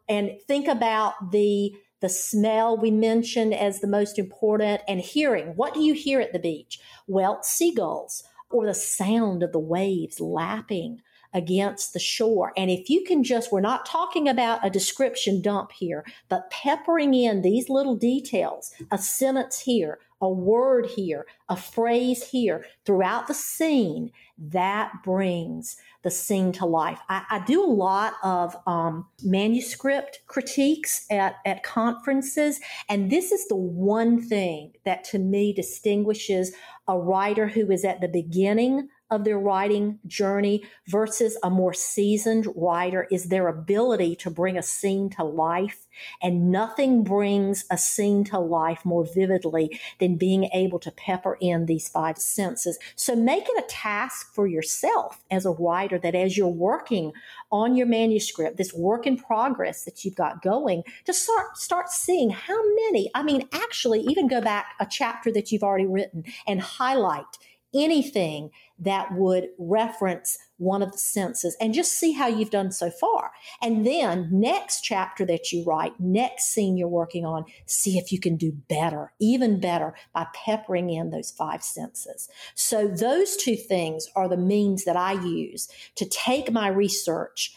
And 0.09 0.33
think 0.47 0.69
about 0.69 1.33
the 1.33 1.75
the 2.01 2.09
smell 2.09 2.77
we 2.77 2.91
mentioned 2.91 3.55
as 3.55 3.81
the 3.81 3.87
most 3.87 4.19
important 4.19 4.81
and 4.89 5.01
hearing. 5.01 5.55
What 5.55 5.73
do 5.73 5.81
you 5.81 5.95
hear 5.95 6.21
at 6.21 6.33
the 6.33 6.39
beach? 6.39 6.81
Well 7.07 7.43
seagulls 7.43 8.25
or 8.51 8.67
the 8.67 8.75
sound 8.75 9.43
of 9.43 9.53
the 9.53 9.59
waves 9.59 10.21
lapping 10.21 11.01
against 11.35 11.93
the 11.93 11.99
shore. 11.99 12.53
And 12.57 12.71
if 12.71 12.91
you 12.91 13.05
can 13.05 13.23
just, 13.25 13.53
we're 13.53 13.61
not 13.61 13.87
talking 13.87 14.29
about 14.29 14.65
a 14.65 14.71
description 14.71 15.41
dump 15.41 15.73
here, 15.73 16.05
but 16.29 16.51
peppering 16.51 17.15
in 17.15 17.43
these 17.43 17.69
little 17.69 17.97
details, 17.97 18.73
a 18.91 18.99
sentence 18.99 19.61
here, 19.61 19.99
a 20.21 20.29
word 20.29 20.87
here, 20.87 21.27
a 21.49 21.57
phrase 21.57 22.23
here 22.23 22.65
throughout 22.85 23.27
the 23.27 23.35
scene, 23.35 24.13
that 24.39 24.93
brings 25.05 25.77
the 26.03 26.11
scene 26.11 26.53
to 26.53 26.65
life. 26.65 27.01
I, 27.09 27.25
I 27.29 27.45
do 27.45 27.63
a 27.63 27.67
lot 27.67 28.15
of 28.23 28.57
um, 28.67 29.07
manuscript 29.23 30.21
critiques 30.27 31.07
at, 31.11 31.37
at 31.45 31.65
conferences, 31.65 32.61
and 32.89 33.11
this 33.11 33.33
is 33.33 33.49
the 33.49 33.57
one 33.57 34.21
thing 34.21 34.73
that 34.85 35.05
to 35.05 35.19
me 35.19 35.53
distinguishes 35.53 36.53
a 36.87 36.99
writer 36.99 37.49
who 37.49 37.71
is 37.71 37.85
at 37.85 38.01
the 38.01 38.09
beginning 38.09 38.89
of 39.13 39.25
their 39.25 39.39
writing 39.39 39.99
journey 40.07 40.65
versus 40.89 41.39
a 41.43 41.51
more 41.51 41.75
seasoned 41.75 42.49
writer 42.57 43.07
is 43.11 43.27
their 43.27 43.47
ability 43.47 44.17
to 44.17 44.31
bring 44.31 44.57
a 44.57 44.63
scene 44.63 45.11
to 45.11 45.23
life. 45.23 45.87
And 46.23 46.51
nothing 46.51 47.05
brings 47.05 47.67
a 47.71 47.77
scene 47.77 48.25
to 48.25 48.39
life 48.39 48.85
more 48.85 49.05
vividly 49.05 49.79
than 50.01 50.17
being 50.17 50.45
able 50.55 50.79
to 50.81 50.91
pepper 50.91 51.37
in 51.41 51.67
these 51.67 51.89
five 51.89 52.17
senses. 52.17 52.79
So 52.97 53.15
make 53.15 53.45
it 53.47 53.63
a 53.63 53.69
task 53.69 54.35
for 54.35 54.47
yourself 54.47 55.23
as 55.31 55.45
a 55.45 55.51
writer 55.51 55.99
that 55.99 56.15
as 56.15 56.39
you're 56.39 56.49
working 56.49 57.13
on 57.51 57.77
your 57.77 57.87
manuscript, 57.87 58.57
this 58.57 58.73
work 58.73 59.07
in 59.07 59.19
progress 59.19 59.85
that 59.85 60.03
you've 60.03 60.17
got 60.17 60.41
going, 60.41 60.83
to 61.05 61.13
start 61.13 61.59
start 61.59 61.91
seeing 61.91 62.31
how 62.31 62.59
many, 62.87 63.11
I 63.15 63.23
mean, 63.23 63.47
actually 63.53 64.01
even 64.01 64.27
go 64.27 64.41
back 64.41 64.75
a 64.81 64.87
chapter 64.87 65.31
that 65.33 65.53
you've 65.53 65.63
already 65.63 65.87
written 65.87 66.25
and 66.47 66.63
highlight 66.63 67.27
anything 67.75 68.51
that 68.79 69.13
would 69.15 69.49
reference 69.59 70.39
one 70.57 70.83
of 70.83 70.93
the 70.93 70.99
senses 70.99 71.57
and 71.61 71.75
just 71.75 71.93
see 71.93 72.13
how 72.13 72.27
you've 72.27 72.51
done 72.51 72.71
so 72.71 72.91
far. 72.91 73.33
And 73.61 73.87
then 73.87 74.29
next 74.31 74.83
chapter 74.83 75.25
that 75.27 75.53
you 75.53 75.65
write, 75.65 75.99
next 75.99 76.53
scene 76.53 76.77
you're 76.77 76.89
working 76.89 77.25
on, 77.25 77.45
see 77.67 77.99
if 77.99 78.13
you 78.13 78.21
can 78.21 78.37
do 78.37 78.53
better, 78.69 79.13
even 79.21 79.61
better 79.61 79.95
by 80.13 80.27
peppering 80.35 80.91
in 80.91 81.11
those 81.11 81.31
five 81.31 81.63
senses. 81.63 82.29
So 82.55 82.89
those 82.89 83.37
two 83.37 83.57
things 83.57 84.09
are 84.15 84.29
the 84.29 84.37
means 84.37 84.85
that 84.85 84.97
I 84.97 85.13
use 85.13 85.69
to 85.97 86.09
take 86.09 86.53
my 86.53 86.69
research 86.69 87.55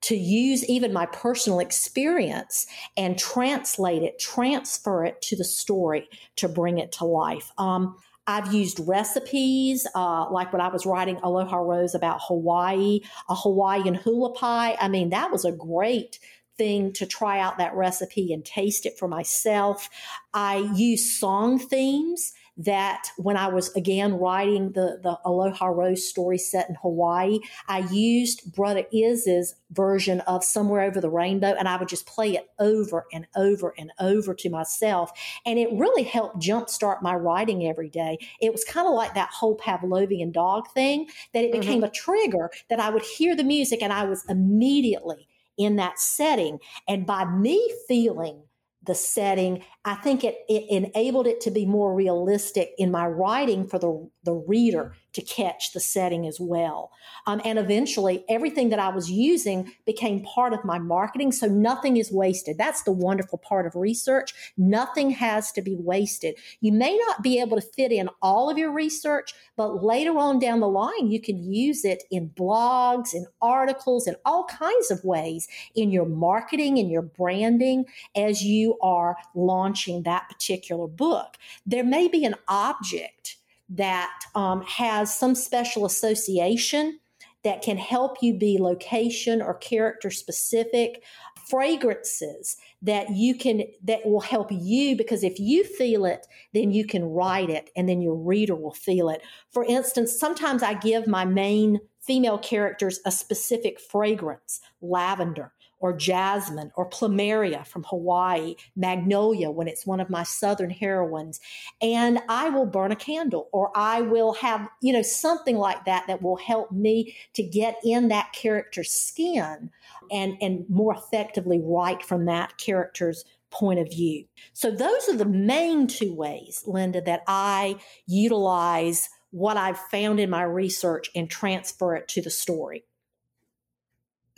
to 0.00 0.16
use 0.16 0.64
even 0.66 0.92
my 0.92 1.06
personal 1.06 1.58
experience 1.58 2.66
and 2.96 3.18
translate 3.18 4.02
it, 4.02 4.18
transfer 4.18 5.04
it 5.04 5.20
to 5.22 5.36
the 5.36 5.44
story 5.44 6.08
to 6.36 6.48
bring 6.48 6.78
it 6.78 6.92
to 6.92 7.04
life. 7.04 7.50
Um, 7.58 7.96
I've 8.28 8.52
used 8.52 8.78
recipes, 8.86 9.86
uh, 9.94 10.30
like 10.30 10.52
when 10.52 10.60
I 10.60 10.68
was 10.68 10.84
writing 10.84 11.18
Aloha 11.22 11.56
Rose 11.56 11.94
about 11.94 12.20
Hawaii, 12.28 13.00
a 13.28 13.34
Hawaiian 13.34 13.94
hula 13.94 14.34
pie. 14.34 14.76
I 14.78 14.88
mean, 14.88 15.08
that 15.10 15.32
was 15.32 15.46
a 15.46 15.50
great 15.50 16.18
thing 16.58 16.92
to 16.92 17.06
try 17.06 17.40
out 17.40 17.56
that 17.56 17.74
recipe 17.74 18.32
and 18.34 18.44
taste 18.44 18.84
it 18.84 18.98
for 18.98 19.08
myself. 19.08 19.88
I 20.34 20.58
use 20.74 21.18
song 21.18 21.58
themes 21.58 22.34
that 22.58 23.10
when 23.16 23.36
I 23.36 23.46
was 23.46 23.74
again 23.74 24.14
writing 24.14 24.72
the, 24.72 24.98
the 25.02 25.18
Aloha 25.24 25.66
Rose 25.66 26.06
story 26.06 26.38
set 26.38 26.68
in 26.68 26.74
Hawaii, 26.82 27.38
I 27.68 27.78
used 27.90 28.52
Brother 28.52 28.84
Iz's 28.92 29.54
version 29.70 30.20
of 30.22 30.42
Somewhere 30.42 30.82
Over 30.82 31.00
the 31.00 31.10
Rainbow 31.10 31.54
and 31.58 31.68
I 31.68 31.76
would 31.76 31.88
just 31.88 32.06
play 32.06 32.34
it 32.34 32.48
over 32.58 33.06
and 33.12 33.26
over 33.36 33.74
and 33.78 33.92
over 34.00 34.34
to 34.34 34.50
myself. 34.50 35.12
And 35.46 35.58
it 35.58 35.68
really 35.72 36.02
helped 36.02 36.40
jumpstart 36.40 37.00
my 37.00 37.14
writing 37.14 37.66
every 37.66 37.88
day. 37.88 38.18
It 38.40 38.52
was 38.52 38.64
kind 38.64 38.88
of 38.88 38.94
like 38.94 39.14
that 39.14 39.30
whole 39.30 39.56
Pavlovian 39.56 40.32
dog 40.32 40.68
thing 40.72 41.06
that 41.34 41.44
it 41.44 41.52
became 41.52 41.76
mm-hmm. 41.76 41.84
a 41.84 41.90
trigger 41.90 42.50
that 42.70 42.80
I 42.80 42.90
would 42.90 43.02
hear 43.02 43.36
the 43.36 43.44
music 43.44 43.82
and 43.82 43.92
I 43.92 44.04
was 44.04 44.24
immediately 44.28 45.28
in 45.56 45.76
that 45.76 45.98
setting. 45.98 46.58
And 46.88 47.06
by 47.06 47.24
me 47.24 47.72
feeling 47.86 48.42
the 48.88 48.94
setting. 48.96 49.62
I 49.84 49.94
think 49.94 50.24
it, 50.24 50.38
it 50.48 50.64
enabled 50.68 51.28
it 51.28 51.40
to 51.42 51.52
be 51.52 51.64
more 51.64 51.94
realistic 51.94 52.72
in 52.76 52.90
my 52.90 53.06
writing 53.06 53.68
for 53.68 53.78
the, 53.78 54.10
the 54.24 54.34
reader 54.34 54.94
to 55.12 55.22
catch 55.22 55.72
the 55.72 55.80
setting 55.80 56.26
as 56.26 56.38
well. 56.38 56.90
Um, 57.26 57.40
and 57.44 57.58
eventually, 57.58 58.24
everything 58.28 58.68
that 58.70 58.78
I 58.78 58.88
was 58.90 59.10
using 59.10 59.72
became 59.86 60.22
part 60.22 60.52
of 60.52 60.64
my 60.64 60.78
marketing. 60.78 61.32
So 61.32 61.46
nothing 61.46 61.96
is 61.96 62.12
wasted. 62.12 62.58
That's 62.58 62.82
the 62.82 62.92
wonderful 62.92 63.38
part 63.38 63.66
of 63.66 63.74
research. 63.74 64.34
Nothing 64.56 65.10
has 65.10 65.50
to 65.52 65.62
be 65.62 65.76
wasted. 65.76 66.36
You 66.60 66.72
may 66.72 66.96
not 66.96 67.22
be 67.22 67.40
able 67.40 67.60
to 67.60 67.66
fit 67.66 67.92
in 67.92 68.08
all 68.22 68.50
of 68.50 68.58
your 68.58 68.72
research, 68.72 69.32
but 69.56 69.82
later 69.82 70.16
on 70.18 70.38
down 70.38 70.60
the 70.60 70.68
line, 70.68 71.10
you 71.10 71.20
can 71.20 71.42
use 71.42 71.84
it 71.84 72.04
in 72.10 72.30
blogs, 72.30 73.14
in 73.14 73.26
articles, 73.40 74.06
in 74.06 74.14
all 74.24 74.44
kinds 74.44 74.90
of 74.90 75.04
ways 75.04 75.48
in 75.74 75.90
your 75.90 76.06
marketing, 76.06 76.76
in 76.76 76.90
your 76.90 77.02
branding 77.02 77.86
as 78.14 78.42
you 78.42 78.78
are 78.80 79.16
launching 79.34 80.02
that 80.02 80.28
particular 80.28 80.86
book. 80.86 81.36
There 81.66 81.84
may 81.84 82.08
be 82.08 82.24
an 82.24 82.34
object 82.46 83.37
that 83.68 84.12
um, 84.34 84.62
has 84.62 85.14
some 85.14 85.34
special 85.34 85.84
association 85.84 87.00
that 87.44 87.62
can 87.62 87.76
help 87.76 88.16
you 88.20 88.34
be 88.34 88.58
location 88.58 89.40
or 89.40 89.54
character 89.54 90.10
specific 90.10 91.02
fragrances 91.48 92.56
that 92.82 93.10
you 93.10 93.34
can 93.34 93.62
that 93.82 94.04
will 94.04 94.20
help 94.20 94.48
you 94.52 94.94
because 94.96 95.24
if 95.24 95.38
you 95.38 95.64
feel 95.64 96.04
it 96.04 96.26
then 96.52 96.70
you 96.70 96.84
can 96.84 97.04
write 97.04 97.48
it 97.48 97.70
and 97.74 97.88
then 97.88 98.02
your 98.02 98.14
reader 98.14 98.54
will 98.54 98.74
feel 98.74 99.08
it. 99.08 99.22
For 99.50 99.64
instance 99.64 100.18
sometimes 100.18 100.62
i 100.62 100.74
give 100.74 101.06
my 101.06 101.24
main 101.24 101.80
female 102.00 102.38
characters 102.38 103.00
a 103.06 103.10
specific 103.10 103.80
fragrance 103.80 104.60
lavender 104.80 105.52
or 105.80 105.92
jasmine 105.92 106.72
or 106.76 106.88
plumeria 106.88 107.66
from 107.66 107.84
Hawaii, 107.84 108.56
magnolia 108.76 109.50
when 109.50 109.68
it's 109.68 109.86
one 109.86 110.00
of 110.00 110.10
my 110.10 110.22
southern 110.22 110.70
heroines. 110.70 111.40
And 111.80 112.20
I 112.28 112.48
will 112.48 112.66
burn 112.66 112.92
a 112.92 112.96
candle 112.96 113.48
or 113.52 113.70
I 113.76 114.00
will 114.00 114.34
have, 114.34 114.68
you 114.82 114.92
know, 114.92 115.02
something 115.02 115.56
like 115.56 115.84
that 115.84 116.06
that 116.06 116.22
will 116.22 116.36
help 116.36 116.72
me 116.72 117.16
to 117.34 117.42
get 117.42 117.76
in 117.84 118.08
that 118.08 118.32
character's 118.32 118.90
skin 118.90 119.70
and, 120.10 120.36
and 120.40 120.64
more 120.68 120.94
effectively 120.94 121.60
write 121.62 122.02
from 122.02 122.26
that 122.26 122.58
character's 122.58 123.24
point 123.50 123.80
of 123.80 123.90
view. 123.90 124.24
So 124.52 124.70
those 124.70 125.08
are 125.08 125.16
the 125.16 125.24
main 125.24 125.86
two 125.86 126.14
ways, 126.14 126.62
Linda, 126.66 127.00
that 127.02 127.22
I 127.26 127.76
utilize 128.06 129.08
what 129.30 129.56
I've 129.56 129.78
found 129.78 130.20
in 130.20 130.30
my 130.30 130.42
research 130.42 131.10
and 131.14 131.28
transfer 131.30 131.94
it 131.94 132.08
to 132.08 132.22
the 132.22 132.30
story. 132.30 132.84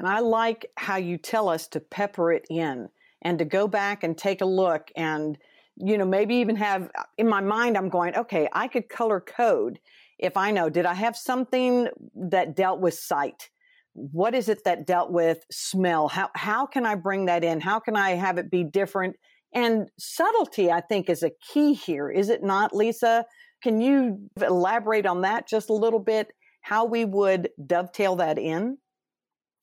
And 0.01 0.09
I 0.09 0.21
like 0.21 0.65
how 0.79 0.97
you 0.97 1.19
tell 1.19 1.51
us 1.51 1.69
to 1.69 1.79
pepper 1.79 2.33
it 2.33 2.47
in 2.49 2.89
and 3.21 3.39
to 3.39 3.45
go 3.45 3.69
back 3.69 4.03
and 4.03 4.17
take 4.17 4.41
a 4.41 4.47
look 4.47 4.91
and, 4.97 5.37
you 5.77 5.99
know, 5.99 6.07
maybe 6.07 6.37
even 6.37 6.57
have 6.57 6.91
in 7.19 7.29
my 7.29 7.43
mind, 7.43 7.77
I'm 7.77 7.91
going, 7.91 8.17
okay, 8.17 8.49
I 8.51 8.67
could 8.67 8.89
color 8.89 9.21
code 9.21 9.79
if 10.19 10.39
I 10.39 10.53
know, 10.53 10.71
did 10.71 10.87
I 10.87 10.95
have 10.95 11.17
something 11.17 11.89
that 12.15 12.57
dealt 12.57 12.81
with 12.81 12.95
sight? 12.95 13.51
What 13.93 14.35
is 14.35 14.49
it 14.49 14.65
that 14.65 14.87
dealt 14.87 15.13
with 15.13 15.45
smell? 15.51 16.09
How, 16.09 16.31
how 16.35 16.65
can 16.65 16.87
I 16.87 16.95
bring 16.95 17.27
that 17.27 17.45
in? 17.45 17.61
How 17.61 17.79
can 17.79 17.95
I 17.95 18.13
have 18.13 18.39
it 18.39 18.51
be 18.51 18.65
different? 18.65 19.17
And 19.55 19.91
subtlety, 19.99 20.71
I 20.71 20.81
think, 20.81 21.11
is 21.11 21.23
a 21.23 21.33
key 21.53 21.75
here, 21.75 22.11
is 22.11 22.31
it 22.31 22.43
not, 22.43 22.75
Lisa? 22.75 23.27
Can 23.63 23.83
you 23.83 24.31
elaborate 24.41 25.05
on 25.05 25.21
that 25.23 25.47
just 25.47 25.69
a 25.69 25.75
little 25.75 26.01
bit? 26.01 26.29
How 26.63 26.87
we 26.87 27.05
would 27.05 27.51
dovetail 27.67 28.17
that 28.17 28.39
in? 28.39 28.79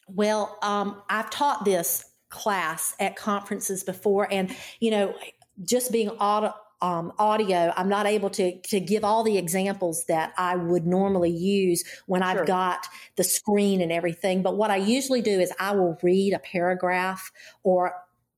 Well, 0.08 0.58
um, 0.62 1.02
I've 1.10 1.30
taught 1.30 1.66
this 1.66 2.06
class 2.30 2.96
at 3.00 3.16
conferences 3.16 3.84
before, 3.84 4.28
and 4.32 4.56
you 4.80 4.92
know, 4.92 5.16
just 5.64 5.92
being 5.92 6.10
auto, 6.10 6.54
um, 6.82 7.12
audio, 7.18 7.74
I'm 7.76 7.90
not 7.90 8.06
able 8.06 8.30
to 8.32 8.60
to 8.62 8.80
give 8.80 9.04
all 9.04 9.24
the 9.24 9.38
examples 9.38 10.06
that 10.08 10.34
I 10.38 10.56
would 10.56 10.86
normally 10.86 11.32
use 11.32 11.84
when 12.06 12.22
sure. 12.22 12.42
I've 12.42 12.48
got 12.48 12.88
the 13.16 13.24
screen 13.24 13.82
and 13.82 13.92
everything. 13.92 14.44
But 14.44 14.58
what 14.58 14.72
I 14.72 14.78
usually 14.78 15.22
do 15.22 15.40
is 15.40 15.52
I 15.60 15.74
will 15.74 15.98
read 16.04 16.34
a 16.34 16.40
paragraph 16.40 17.32
or 17.64 17.94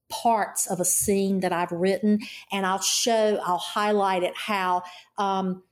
parts 0.09 0.65
of 0.65 0.79
a 0.79 0.85
scene 0.85 1.41
that 1.41 1.53
I've 1.53 1.71
written, 1.71 2.19
and 2.51 2.65
I'll 2.65 2.81
show, 2.81 3.39
I'll 3.45 3.57
highlight 3.57 4.23
it 4.23 4.33
how. 4.35 4.83
Um, 5.17 5.63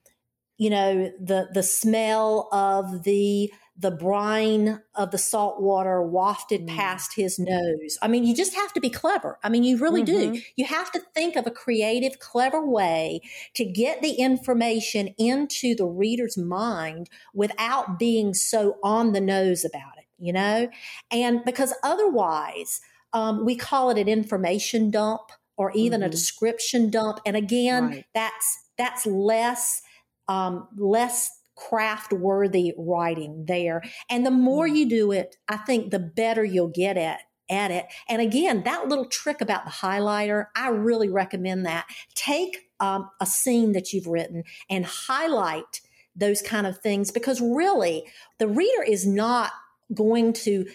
you 0.60 0.72
know 0.72 1.12
the 1.22 1.50
the 1.54 1.62
smell 1.62 2.50
of 2.52 3.04
the 3.04 3.52
the 3.80 3.92
brine 3.92 4.82
of 4.96 5.12
the 5.12 5.18
salt 5.18 5.62
water 5.62 6.02
wafted 6.02 6.62
mm. 6.62 6.76
past 6.76 7.14
his 7.16 7.38
nose. 7.38 7.98
I 8.02 8.08
mean, 8.08 8.24
you 8.24 8.36
just 8.36 8.56
have 8.56 8.74
to 8.74 8.80
be 8.80 8.90
clever. 8.90 9.38
I 9.44 9.50
mean, 9.50 9.64
you 9.64 9.78
really 9.78 10.04
mm-hmm. 10.04 10.34
do. 10.34 10.42
You 10.56 10.66
have 10.66 10.92
to 10.94 11.02
think 11.14 11.36
of 11.36 11.46
a 11.46 11.52
creative, 11.52 12.18
clever 12.20 12.66
way 12.66 13.22
to 13.54 13.66
get 13.66 14.02
the 14.02 14.14
information 14.14 15.14
into 15.20 15.76
the 15.76 15.86
reader's 15.86 16.38
mind 16.38 17.10
without 17.34 18.00
being 18.00 18.34
so 18.34 18.78
on 18.84 19.12
the 19.12 19.22
nose 19.22 19.64
about 19.64 19.98
it, 20.00 20.06
you 20.18 20.34
know? 20.34 20.70
And 21.12 21.46
because 21.46 21.74
otherwise, 21.84 22.82
um, 23.14 23.46
we 23.46 23.56
call 23.56 23.92
it 23.92 24.00
an 24.00 24.08
information 24.08 24.90
dump 24.90 25.32
or 25.56 25.72
even 25.74 26.02
mm-hmm. 26.02 26.08
a 26.08 26.12
description 26.12 26.90
dump. 26.90 27.20
And 27.26 27.36
again, 27.36 27.88
right. 27.88 28.06
that's 28.16 28.60
that's 28.78 29.06
less 29.06 29.82
um, 30.28 30.68
less 30.78 31.30
craft 31.58 32.14
worthy 32.14 32.74
writing 32.78 33.46
there. 33.48 33.84
And 34.10 34.26
the 34.26 34.32
more 34.32 34.68
mm. 34.68 34.78
you 34.78 34.90
do 34.90 35.12
it, 35.12 35.36
I 35.50 35.58
think 35.58 35.92
the 35.92 36.00
better 36.00 36.46
you'll 36.46 36.70
get 36.70 36.98
at 36.98 37.22
at 37.50 37.72
it. 37.72 37.86
And 38.10 38.22
again, 38.22 38.64
that 38.64 38.88
little 38.88 39.06
trick 39.06 39.42
about 39.42 39.66
the 39.66 39.72
highlighter, 39.72 40.48
I 40.56 40.70
really 40.70 41.10
recommend 41.10 41.66
that. 41.66 41.86
Take 42.14 42.70
um, 42.80 43.10
a 43.22 43.26
scene 43.26 43.72
that 43.72 43.94
you've 43.94 44.08
written 44.08 44.44
and 44.70 44.86
highlight 44.86 45.82
those 46.16 46.42
kind 46.42 46.68
of 46.68 46.80
things 46.80 47.12
because 47.12 47.40
really 47.40 48.06
the 48.40 48.48
reader 48.48 48.84
is 48.84 49.08
not 49.08 49.52
going 49.94 50.34
to 50.34 50.66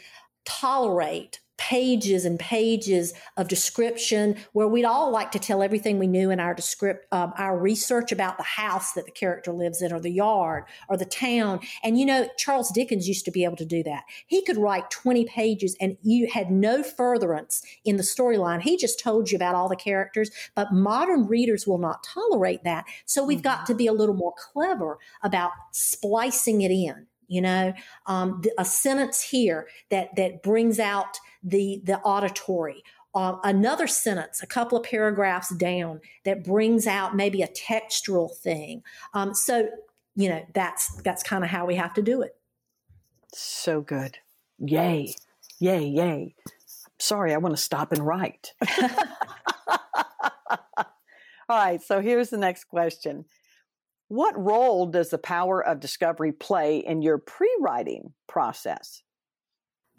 tolerate 0.45 1.41
pages 1.63 2.25
and 2.25 2.41
pages 2.41 3.15
of 3.37 3.47
description 3.47 4.37
where 4.53 4.67
we'd 4.67 4.85
all 4.85 5.13
like 5.13 5.31
to 5.31 5.39
tell 5.39 5.63
everything 5.63 5.97
we 5.97 6.09
knew 6.09 6.29
in 6.29 6.41
our 6.41 6.55
descript 6.55 7.07
um, 7.13 7.33
our 7.39 7.57
research 7.57 8.11
about 8.11 8.37
the 8.37 8.43
house 8.43 8.95
that 8.95 9.05
the 9.05 9.13
character 9.13 9.53
lives 9.53 9.81
in 9.81 9.93
or 9.93 10.01
the 10.01 10.11
yard 10.11 10.65
or 10.89 10.97
the 10.97 11.05
town. 11.05 11.61
And 11.85 11.97
you 11.97 12.05
know 12.05 12.29
charles 12.37 12.73
dickens 12.73 13.07
used 13.07 13.25
to 13.27 13.31
be 13.31 13.45
able 13.45 13.55
to 13.59 13.65
do 13.65 13.85
that. 13.85 14.03
He 14.27 14.43
could 14.43 14.57
write 14.57 14.91
20 14.91 15.25
pages 15.27 15.77
and 15.81 15.97
you 16.03 16.29
had 16.33 16.51
no 16.51 16.83
furtherance 16.83 17.63
in 17.85 17.97
the 17.97 18.03
storyline. 18.03 18.63
He 18.63 18.77
just 18.77 18.99
told 18.99 19.31
you 19.31 19.37
about 19.37 19.55
all 19.55 19.69
the 19.69 19.77
characters 19.77 20.33
but 20.57 20.73
modern 20.73 21.29
readers 21.29 21.65
will 21.65 21.79
not 21.79 22.03
tolerate 22.03 22.65
that. 22.65 22.87
So 23.07 23.25
we've 23.25 23.39
mm-hmm. 23.39 23.45
got 23.45 23.67
to 23.67 23.75
be 23.75 23.87
a 23.87 23.93
little 23.93 24.17
more 24.17 24.35
clever 24.37 24.99
about 25.23 25.53
splicing 25.71 26.63
it 26.63 26.73
in 26.73 27.07
you 27.33 27.41
know? 27.41 27.73
Um, 28.05 28.43
a 28.59 28.65
sentence 28.65 29.23
here 29.23 29.67
that 29.91 30.15
that 30.17 30.43
brings 30.43 30.79
out 30.79 31.19
the 31.43 31.81
the 31.85 31.99
auditory. 32.01 32.83
Uh, 33.15 33.37
another 33.45 33.87
sentence 33.87 34.43
a 34.43 34.47
couple 34.47 34.79
of 34.79 34.85
paragraphs 34.85 35.55
down 35.57 36.01
that 36.25 36.43
brings 36.43 36.87
out 36.87 37.15
maybe 37.15 37.43
a 37.43 37.49
textural 37.49 38.35
thing. 38.35 38.83
Um, 39.13 39.35
so 39.35 39.69
you 40.15 40.29
know 40.29 40.45
that's 40.55 40.95
that's 41.03 41.23
kind 41.23 41.45
of 41.45 41.51
how 41.51 41.67
we 41.67 41.75
have 41.77 41.95
to 41.95 42.03
do 42.03 42.23
it. 42.23 42.37
So 43.35 43.81
good. 43.81 44.19
Yay. 44.59 45.15
Yay 45.59 45.85
yay. 45.85 46.35
Sorry 46.99 47.35
i 47.35 47.39
want 47.39 47.57
to 47.57 47.61
stop 47.61 47.93
and 47.93 48.07
write. 48.07 48.53
All 51.49 51.59
right 51.59 51.83
so 51.83 52.01
here's 52.01 52.31
the 52.31 52.39
next 52.39 52.65
question. 52.65 53.25
What 54.09 54.39
role 54.39 54.87
does 54.87 55.09
the 55.09 55.19
power 55.19 55.65
of 55.65 55.81
discovery 55.81 56.33
play 56.33 56.79
in 56.79 57.01
your 57.01 57.19
pre 57.19 57.51
writing 57.61 58.13
process? 58.27 59.03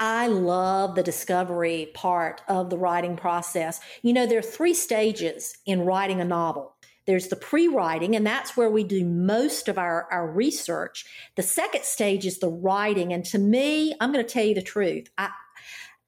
I 0.06 0.28
love 0.28 0.96
the 0.96 1.02
discovery 1.02 1.90
part 1.94 2.42
of 2.50 2.70
the 2.70 2.78
writing 2.78 3.16
process. 3.16 3.80
You 4.02 4.12
know, 4.12 4.28
there 4.28 4.40
are 4.40 4.42
three 4.42 4.74
stages 4.74 5.56
in 5.66 5.86
writing 5.86 6.20
a 6.20 6.26
novel. 6.26 6.76
There's 7.08 7.30
the 7.30 7.38
pre 7.38 7.70
writing, 7.70 8.14
and 8.14 8.28
that's 8.28 8.58
where 8.58 8.70
we 8.70 8.84
do 8.84 9.06
most 9.06 9.70
of 9.70 9.78
our, 9.78 10.10
our 10.12 10.28
research. 10.30 11.06
The 11.38 11.42
second 11.42 11.86
stage 11.86 12.26
is 12.26 12.40
the 12.40 12.50
writing. 12.50 13.14
And 13.14 13.24
to 13.28 13.40
me, 13.40 13.96
I'm 14.02 14.12
going 14.12 14.26
to 14.26 14.30
tell 14.30 14.44
you 14.44 14.56
the 14.56 14.62
truth. 14.62 15.10
I, 15.18 15.30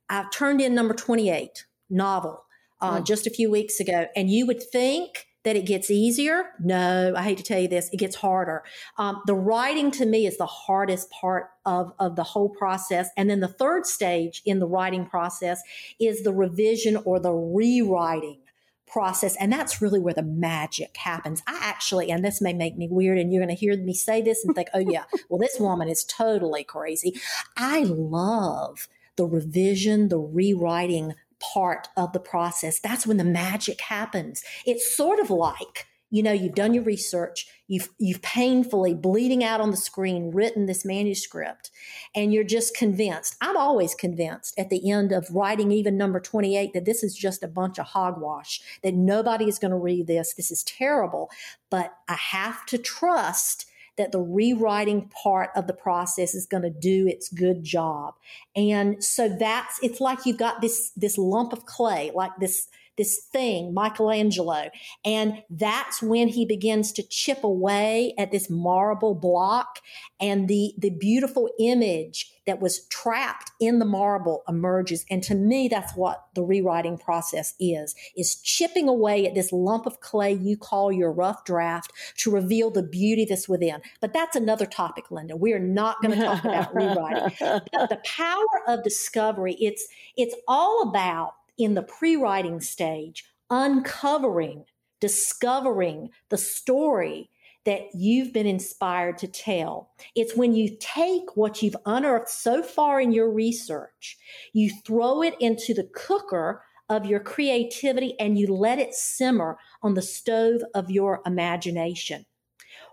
I 0.09 0.25
turned 0.29 0.59
in 0.59 0.75
number 0.75 0.93
28 0.93 1.65
novel 1.89 2.43
uh, 2.81 2.99
mm. 2.99 3.05
just 3.05 3.27
a 3.27 3.29
few 3.29 3.49
weeks 3.49 3.79
ago, 3.79 4.07
and 4.13 4.29
you 4.29 4.45
would 4.45 4.61
think 4.61 5.25
that 5.45 5.55
it 5.55 5.65
gets 5.65 5.89
easier. 5.89 6.45
No, 6.59 7.13
I 7.15 7.21
hate 7.21 7.37
to 7.37 7.43
tell 7.43 7.59
you 7.59 7.67
this, 7.67 7.89
it 7.93 7.97
gets 7.97 8.15
harder. 8.15 8.63
Um, 8.97 9.21
the 9.27 9.35
writing 9.35 9.91
to 9.91 10.05
me 10.05 10.25
is 10.25 10.37
the 10.37 10.45
hardest 10.45 11.09
part 11.11 11.51
of, 11.65 11.93
of 11.99 12.15
the 12.15 12.23
whole 12.23 12.49
process. 12.49 13.09
And 13.15 13.29
then 13.29 13.39
the 13.39 13.47
third 13.47 13.85
stage 13.85 14.41
in 14.45 14.59
the 14.59 14.67
writing 14.67 15.05
process 15.05 15.61
is 15.99 16.23
the 16.23 16.33
revision 16.33 16.97
or 17.05 17.19
the 17.19 17.31
rewriting 17.31 18.41
process. 18.87 19.35
And 19.39 19.53
that's 19.53 19.81
really 19.81 19.99
where 19.99 20.13
the 20.13 20.23
magic 20.23 20.97
happens. 20.97 21.43
I 21.47 21.59
actually, 21.61 22.09
and 22.09 22.25
this 22.25 22.41
may 22.41 22.53
make 22.53 22.75
me 22.75 22.87
weird, 22.89 23.19
and 23.19 23.31
you're 23.31 23.43
going 23.43 23.55
to 23.55 23.59
hear 23.59 23.77
me 23.77 23.93
say 23.93 24.21
this 24.21 24.43
and 24.43 24.55
think, 24.55 24.69
oh, 24.73 24.79
yeah, 24.79 25.03
well, 25.29 25.39
this 25.39 25.59
woman 25.59 25.89
is 25.89 26.03
totally 26.03 26.63
crazy. 26.63 27.19
I 27.55 27.83
love 27.83 28.87
the 29.15 29.25
revision, 29.25 30.09
the 30.09 30.19
rewriting 30.19 31.13
part 31.39 31.87
of 31.97 32.13
the 32.13 32.19
process. 32.19 32.79
That's 32.79 33.07
when 33.07 33.17
the 33.17 33.23
magic 33.23 33.81
happens. 33.81 34.43
It's 34.65 34.95
sort 34.95 35.19
of 35.19 35.29
like, 35.29 35.87
you 36.11 36.23
know, 36.23 36.31
you've 36.31 36.55
done 36.55 36.73
your 36.73 36.83
research, 36.83 37.47
you've 37.67 37.89
you've 37.97 38.21
painfully 38.21 38.93
bleeding 38.93 39.43
out 39.43 39.59
on 39.59 39.71
the 39.71 39.77
screen 39.77 40.31
written 40.31 40.65
this 40.65 40.85
manuscript 40.85 41.71
and 42.15 42.33
you're 42.33 42.43
just 42.43 42.75
convinced. 42.75 43.35
I'm 43.41 43.57
always 43.57 43.95
convinced 43.95 44.53
at 44.57 44.69
the 44.69 44.91
end 44.91 45.11
of 45.11 45.27
writing 45.31 45.71
even 45.71 45.97
number 45.97 46.19
28 46.19 46.73
that 46.73 46.85
this 46.85 47.03
is 47.03 47.15
just 47.15 47.43
a 47.43 47.47
bunch 47.47 47.79
of 47.79 47.87
hogwash, 47.87 48.61
that 48.83 48.93
nobody 48.93 49.45
is 49.45 49.59
going 49.59 49.71
to 49.71 49.77
read 49.77 50.07
this. 50.07 50.33
This 50.35 50.51
is 50.51 50.63
terrible, 50.63 51.29
but 51.69 51.93
I 52.07 52.15
have 52.15 52.65
to 52.67 52.77
trust 52.77 53.65
that 53.97 54.11
the 54.11 54.19
rewriting 54.19 55.09
part 55.23 55.51
of 55.55 55.67
the 55.67 55.73
process 55.73 56.35
is 56.35 56.45
going 56.45 56.63
to 56.63 56.69
do 56.69 57.07
its 57.07 57.29
good 57.29 57.63
job. 57.63 58.15
And 58.55 59.03
so 59.03 59.29
that's, 59.29 59.79
it's 59.81 60.01
like 60.01 60.25
you've 60.25 60.37
got 60.37 60.61
this, 60.61 60.91
this 60.95 61.17
lump 61.17 61.53
of 61.53 61.65
clay, 61.65 62.11
like 62.13 62.31
this, 62.39 62.67
this 62.97 63.17
thing, 63.17 63.73
Michelangelo. 63.73 64.69
And 65.03 65.43
that's 65.49 66.01
when 66.01 66.29
he 66.29 66.45
begins 66.45 66.91
to 66.93 67.03
chip 67.03 67.43
away 67.43 68.13
at 68.17 68.31
this 68.31 68.49
marble 68.49 69.13
block 69.15 69.79
and 70.19 70.47
the, 70.47 70.73
the 70.77 70.91
beautiful 70.91 71.49
image 71.59 72.31
that 72.45 72.61
was 72.61 72.85
trapped 72.87 73.51
in 73.59 73.79
the 73.79 73.85
marble 73.85 74.43
emerges. 74.47 75.05
And 75.09 75.23
to 75.23 75.35
me, 75.35 75.67
that's 75.67 75.95
what 75.95 76.25
the 76.35 76.43
rewriting 76.43 76.97
process 76.97 77.55
is, 77.59 77.95
is 78.15 78.35
chipping 78.35 78.87
away 78.87 79.27
at 79.27 79.35
this 79.35 79.51
lump 79.51 79.85
of 79.85 79.99
clay 79.99 80.33
you 80.33 80.55
call 80.55 80.91
your 80.91 81.11
rough 81.11 81.43
draft 81.43 81.91
to 82.17 82.31
reveal 82.31 82.69
the 82.69 82.83
beauty 82.83 83.25
that's 83.25 83.49
within. 83.49 83.81
But 83.99 84.13
that's 84.13 84.35
another 84.35 84.65
topic, 84.65 85.11
Linda. 85.11 85.35
We 85.35 85.53
are 85.53 85.59
not 85.59 86.01
going 86.01 86.17
to 86.17 86.23
talk 86.23 86.45
about 86.45 86.75
rewriting. 86.75 87.35
But 87.39 87.89
the 87.89 88.01
power 88.05 88.45
of 88.67 88.83
discovery, 88.83 89.55
it's, 89.59 89.87
it's 90.15 90.35
all 90.47 90.87
about 90.87 91.33
in 91.57 91.73
the 91.73 91.83
pre-writing 91.83 92.59
stage, 92.61 93.25
uncovering, 93.49 94.65
discovering 94.99 96.09
the 96.29 96.37
story 96.37 97.29
that 97.65 97.81
you've 97.93 98.31
been 98.31 98.45
inspired 98.45 99.17
to 99.17 99.27
tell. 99.27 99.91
It's 100.15 100.35
when 100.35 100.53
you 100.53 100.77
take 100.79 101.35
what 101.35 101.61
you've 101.61 101.75
unearthed 101.85 102.29
so 102.29 102.61
far 102.61 103.01
in 103.01 103.11
your 103.11 103.31
research, 103.31 104.17
you 104.53 104.69
throw 104.85 105.23
it 105.23 105.35
into 105.39 105.73
the 105.73 105.89
cooker 105.95 106.63
of 106.89 107.05
your 107.05 107.19
creativity 107.19 108.13
and 108.19 108.37
you 108.37 108.47
let 108.47 108.77
it 108.77 108.93
simmer 108.93 109.57
on 109.81 109.95
the 109.95 110.01
stove 110.01 110.61
of 110.75 110.91
your 110.91 111.21
imagination. 111.25 112.25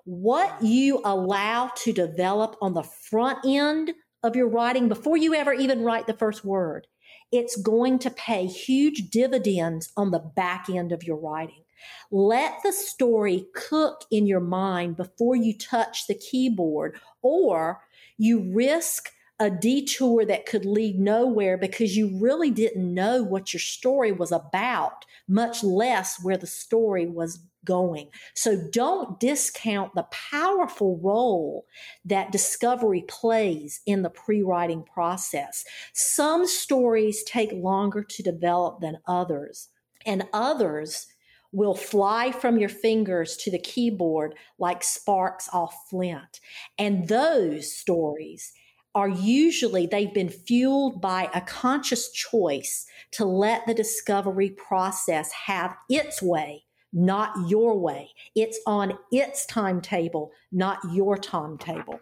What 0.04 0.62
you 0.62 1.02
allow 1.04 1.70
to 1.76 1.92
develop 1.92 2.56
on 2.62 2.72
the 2.72 2.82
front 2.82 3.38
end 3.44 3.92
of 4.22 4.34
your 4.34 4.48
writing 4.48 4.88
before 4.88 5.16
you 5.16 5.34
ever 5.34 5.52
even 5.52 5.82
write 5.82 6.06
the 6.06 6.14
first 6.14 6.44
word, 6.44 6.86
it's 7.32 7.56
going 7.56 7.98
to 8.00 8.10
pay 8.10 8.46
huge 8.46 9.10
dividends 9.10 9.90
on 9.96 10.10
the 10.10 10.18
back 10.18 10.68
end 10.68 10.92
of 10.92 11.02
your 11.02 11.16
writing. 11.16 11.64
Let 12.10 12.62
the 12.62 12.72
story 12.72 13.46
cook 13.54 14.04
in 14.10 14.26
your 14.26 14.40
mind 14.40 14.96
before 14.96 15.34
you 15.34 15.56
touch 15.56 16.06
the 16.06 16.14
keyboard, 16.14 17.00
or 17.22 17.80
you 18.18 18.52
risk 18.52 19.10
a 19.40 19.50
detour 19.50 20.24
that 20.26 20.46
could 20.46 20.64
lead 20.64 21.00
nowhere 21.00 21.56
because 21.56 21.96
you 21.96 22.16
really 22.20 22.50
didn't 22.50 22.94
know 22.94 23.22
what 23.24 23.52
your 23.52 23.60
story 23.60 24.12
was 24.12 24.30
about, 24.30 25.04
much 25.26 25.64
less 25.64 26.22
where 26.22 26.36
the 26.36 26.46
story 26.46 27.06
was 27.06 27.40
going. 27.64 28.08
So 28.34 28.68
don't 28.72 29.18
discount 29.20 29.94
the 29.94 30.06
powerful 30.10 30.98
role 30.98 31.66
that 32.04 32.32
discovery 32.32 33.04
plays 33.08 33.80
in 33.86 34.02
the 34.02 34.10
pre 34.10 34.42
writing 34.42 34.82
process. 34.82 35.64
Some 35.92 36.46
stories 36.46 37.22
take 37.24 37.52
longer 37.52 38.02
to 38.02 38.22
develop 38.22 38.80
than 38.80 38.98
others, 39.06 39.68
and 40.06 40.26
others 40.32 41.06
will 41.52 41.74
fly 41.74 42.32
from 42.32 42.58
your 42.58 42.68
fingers 42.68 43.36
to 43.36 43.50
the 43.50 43.58
keyboard 43.58 44.34
like 44.58 44.82
sparks 44.82 45.48
off 45.52 45.74
flint. 45.90 46.40
And 46.78 47.08
those 47.08 47.70
stories 47.70 48.52
are 48.94 49.08
usually 49.08 49.86
they've 49.86 50.12
been 50.12 50.28
fueled 50.28 51.00
by 51.00 51.30
a 51.34 51.40
conscious 51.40 52.10
choice 52.10 52.86
to 53.12 53.24
let 53.24 53.66
the 53.66 53.74
discovery 53.74 54.50
process 54.50 55.32
have 55.32 55.76
its 55.88 56.22
way, 56.22 56.64
not 56.92 57.48
your 57.48 57.78
way. 57.78 58.10
It's 58.34 58.60
on 58.66 58.98
its 59.10 59.46
timetable, 59.46 60.32
not 60.50 60.78
your 60.92 61.16
timetable 61.16 62.00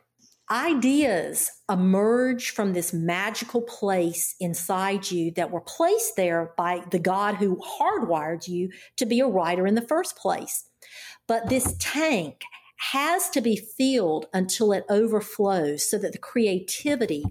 ideas 0.50 1.53
emerge 1.70 2.50
from 2.50 2.72
this 2.72 2.92
magical 2.92 3.62
place 3.62 4.35
inside 4.40 5.11
you 5.11 5.31
that 5.33 5.50
were 5.50 5.61
placed 5.61 6.16
there 6.16 6.53
by 6.57 6.83
the 6.90 6.98
God 6.98 7.37
who 7.37 7.57
hardwired 7.57 8.48
you 8.48 8.70
to 8.96 9.07
be 9.07 9.20
a 9.20 9.26
writer 9.26 9.66
in 9.66 9.76
the 9.76 9.87
first 9.87 10.16
place. 10.16 10.64
But 11.29 11.48
this 11.48 11.76
tank 11.79 12.40
has 12.92 13.31
to 13.31 13.40
be 13.40 13.57
filled 13.57 14.26
until 14.33 14.72
it 14.72 14.85
overflows 14.88 15.88
so 15.88 15.98
that 15.98 16.12
the 16.12 16.18
creativity 16.18 17.24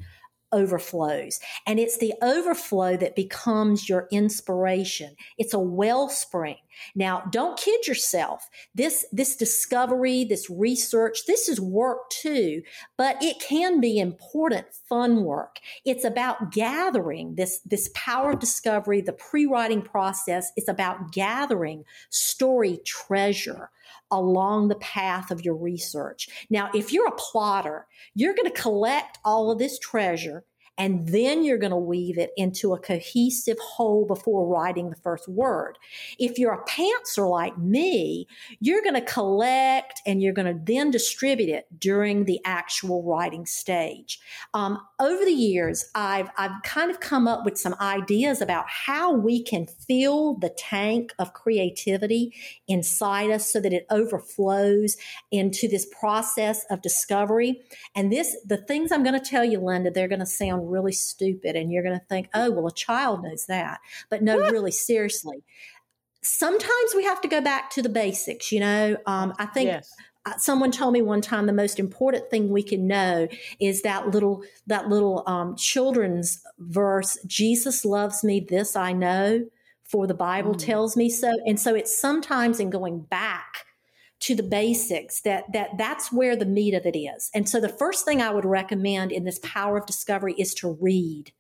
overflows. 0.52 1.40
And 1.66 1.80
it's 1.80 1.98
the 1.98 2.14
overflow 2.22 2.98
that 2.98 3.16
becomes 3.16 3.88
your 3.88 4.08
inspiration. 4.12 5.16
It's 5.38 5.54
a 5.54 5.60
wellspring. 5.60 6.58
Now, 6.96 7.24
don't 7.30 7.60
kid 7.60 7.88
yourself. 7.88 8.50
This, 8.74 9.06
this 9.12 9.36
discovery, 9.36 10.24
this 10.24 10.50
research, 10.50 11.26
this 11.26 11.50
is 11.50 11.60
work 11.60 12.10
too, 12.10 12.62
but 12.98 13.22
it 13.22 13.40
can 13.40 13.80
be 13.80 14.00
important, 14.00 14.68
fun 14.88 15.24
work. 15.24 15.60
It's 15.86 16.06
about 16.06 16.52
gathering 16.52 17.36
this, 17.36 17.60
this 17.66 17.90
power 17.94 18.32
of 18.32 18.40
discovery, 18.40 19.02
the 19.02 19.14
pre-writing 19.14 19.82
process. 19.82 20.52
It's 20.56 20.70
about 20.70 21.12
gathering 21.12 21.84
story 22.10 22.80
treasure 22.86 23.72
along 24.12 24.68
the 24.68 24.76
path 24.76 25.32
of 25.32 25.44
your 25.44 25.56
research. 25.56 26.28
Now, 26.50 26.70
if 26.74 26.92
you're 26.92 27.08
a 27.08 27.16
plotter, 27.16 27.88
you're 28.16 28.34
going 28.34 28.52
to 28.52 28.62
collect 28.62 29.20
all 29.24 29.52
of 29.52 29.60
this 29.60 29.80
treasure 29.80 30.44
and 30.80 31.10
then 31.10 31.44
you're 31.44 31.58
going 31.58 31.72
to 31.72 31.78
weave 31.78 32.18
it 32.18 32.32
into 32.38 32.74
a 32.74 32.80
cohesive 32.80 33.60
whole 33.60 34.06
before 34.06 34.48
writing 34.48 34.90
the 34.90 34.96
first 34.96 35.28
word. 35.28 35.78
If 36.18 36.40
you're 36.40 36.54
a 36.54 36.66
pantser 36.66 37.30
like 37.30 37.58
me, 37.58 38.28
you're 38.62 38.82
going 38.82 38.96
to 38.96 39.02
collect 39.02 40.02
and 40.06 40.22
you're 40.22 40.34
going 40.34 40.48
to 40.52 40.60
then 40.64 40.90
distribute 40.90 41.50
it 41.50 41.68
during 41.78 42.24
the 42.24 42.40
actual 42.46 43.04
writing 43.04 43.46
stage. 43.46 44.22
Um, 44.54 44.80
over 45.02 45.26
the 45.26 45.34
years, 45.34 45.92
I've, 45.96 46.30
I've 46.38 46.64
kind 46.64 46.90
of 46.90 47.02
come 47.02 47.28
up 47.28 47.44
with 47.44 47.58
some 47.58 47.76
ideas 47.82 48.42
about 48.42 48.66
how 48.70 49.14
we 49.14 49.44
can 49.44 49.68
fill 49.68 50.36
the 50.36 50.50
tank 50.50 51.14
of 51.20 51.34
creativity 51.34 52.34
inside 52.70 53.32
us 53.32 53.52
so 53.52 53.60
that 53.60 53.74
it 53.74 53.86
overflows 53.90 54.96
into 55.30 55.68
this 55.68 55.86
process 56.00 56.66
of 56.70 56.82
discovery. 56.82 57.62
And 57.96 58.14
this, 58.14 58.38
the 58.46 58.58
things 58.58 58.94
I'm 58.94 59.04
going 59.04 59.20
to 59.20 59.30
tell 59.30 59.44
you, 59.44 59.60
Linda, 59.60 59.92
they're 59.92 60.08
going 60.08 60.20
to 60.20 60.26
sound 60.26 60.69
really 60.70 60.94
stupid 60.94 61.56
and 61.56 61.72
you're 61.72 61.84
going 61.84 62.00
to 62.00 62.06
think, 62.06 62.30
oh, 62.34 62.52
well, 62.52 62.68
a 62.68 62.72
child 62.72 63.24
knows 63.24 63.46
that. 63.48 63.80
But 64.10 64.22
no, 64.22 64.38
really, 64.38 64.72
seriously. 64.72 65.44
Sometimes 66.22 66.96
we 66.96 67.04
have 67.04 67.22
to 67.22 67.28
go 67.28 67.42
back 67.42 67.70
to 67.72 67.82
the 67.82 67.90
basics, 67.90 68.52
you 68.52 68.60
know. 68.60 68.98
Um, 69.06 69.34
I 69.38 69.46
think 69.46 69.68
yes. 69.68 69.94
Uh, 70.26 70.38
someone 70.38 70.70
told 70.70 70.94
me 70.94 71.02
one 71.02 71.22
time 71.22 71.46
the 71.46 71.54
most 71.54 71.80
important 71.80 72.30
thing 72.30 72.50
we 72.50 72.62
can 72.62 72.86
know 72.86 73.28
is 73.62 73.84
that 73.84 74.10
little 74.10 74.44
that 74.68 74.90
little 74.90 75.24
um, 75.28 75.56
children's 75.56 76.44
verse 76.58 77.18
jesus 77.26 77.86
loves 77.86 78.22
me 78.22 78.42
this 78.42 78.76
i 78.76 78.92
know 78.92 79.42
for 79.86 80.08
the 80.08 80.14
bible 80.14 80.54
mm. 80.54 80.60
tells 80.60 80.98
me 80.98 81.10
so 81.10 81.32
and 81.46 81.58
so 81.58 81.74
it's 81.74 81.98
sometimes 81.98 82.60
in 82.60 82.70
going 82.70 83.00
back 83.00 83.66
to 84.22 84.36
the 84.36 84.44
basics 84.44 85.22
that 85.22 85.52
that 85.54 85.78
that's 85.78 86.12
where 86.12 86.36
the 86.36 86.46
meat 86.46 86.74
of 86.74 86.86
it 86.86 86.98
is. 86.98 87.30
And 87.34 87.48
so 87.48 87.60
the 87.60 87.70
first 87.70 88.06
thing 88.06 88.22
I 88.22 88.32
would 88.32 88.46
recommend 88.46 89.12
in 89.12 89.24
this 89.24 89.40
power 89.40 89.78
of 89.78 89.86
discovery 89.86 90.36
is 90.38 90.54
to 90.56 90.78
read. 90.80 91.32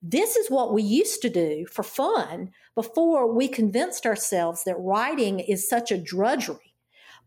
This 0.00 0.36
is 0.36 0.50
what 0.50 0.72
we 0.72 0.82
used 0.82 1.22
to 1.22 1.30
do 1.30 1.66
for 1.70 1.82
fun 1.82 2.50
before 2.74 3.32
we 3.32 3.48
convinced 3.48 4.06
ourselves 4.06 4.62
that 4.64 4.76
writing 4.78 5.40
is 5.40 5.68
such 5.68 5.90
a 5.90 5.98
drudgery 5.98 6.68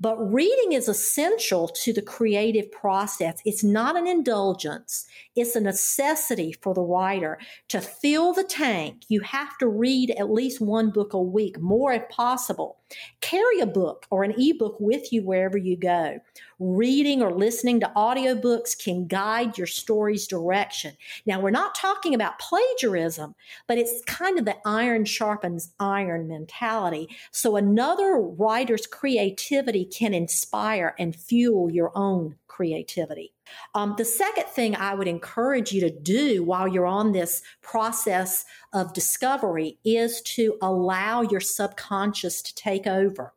but 0.01 0.17
reading 0.17 0.71
is 0.71 0.89
essential 0.89 1.67
to 1.67 1.93
the 1.93 2.01
creative 2.01 2.71
process. 2.71 3.39
It's 3.45 3.63
not 3.63 3.95
an 3.95 4.07
indulgence. 4.07 5.05
It's 5.35 5.55
a 5.55 5.61
necessity 5.61 6.51
for 6.61 6.73
the 6.73 6.81
writer 6.81 7.39
to 7.69 7.79
fill 7.79 8.33
the 8.33 8.43
tank. 8.43 9.03
You 9.07 9.21
have 9.21 9.57
to 9.59 9.67
read 9.67 10.11
at 10.11 10.31
least 10.31 10.59
one 10.59 10.91
book 10.91 11.13
a 11.13 11.21
week, 11.21 11.59
more 11.59 11.93
if 11.93 12.09
possible. 12.09 12.79
Carry 13.21 13.61
a 13.61 13.65
book 13.65 14.05
or 14.09 14.23
an 14.23 14.33
ebook 14.37 14.75
with 14.79 15.13
you 15.13 15.23
wherever 15.23 15.57
you 15.57 15.77
go. 15.77 16.19
Reading 16.59 17.21
or 17.21 17.31
listening 17.31 17.79
to 17.79 17.91
audiobooks 17.95 18.77
can 18.77 19.07
guide 19.07 19.57
your 19.57 19.67
story's 19.67 20.27
direction. 20.27 20.97
Now, 21.25 21.39
we're 21.39 21.51
not 21.51 21.75
talking 21.75 22.13
about 22.13 22.39
plagiarism, 22.39 23.35
but 23.67 23.77
it's 23.77 24.03
kind 24.05 24.37
of 24.37 24.43
the 24.43 24.57
iron 24.65 25.05
sharpens 25.05 25.73
iron 25.79 26.27
mentality. 26.27 27.07
So 27.31 27.55
another 27.55 28.17
writer's 28.17 28.85
creativity 28.85 29.85
can 29.85 30.13
inspire 30.13 30.93
and 30.99 31.15
fuel 31.15 31.71
your 31.71 31.97
own 31.97 32.35
creativity. 32.51 33.33
Um, 33.73 33.95
the 33.97 34.03
second 34.03 34.47
thing 34.47 34.75
I 34.75 34.93
would 34.93 35.07
encourage 35.07 35.71
you 35.71 35.79
to 35.81 35.89
do 35.89 36.43
while 36.43 36.67
you're 36.67 36.85
on 36.85 37.13
this 37.13 37.41
process 37.61 38.43
of 38.73 38.93
discovery 38.93 39.79
is 39.85 40.21
to 40.35 40.57
allow 40.61 41.21
your 41.21 41.39
subconscious 41.39 42.41
to 42.41 42.53
take 42.53 42.85
over. 42.85 43.33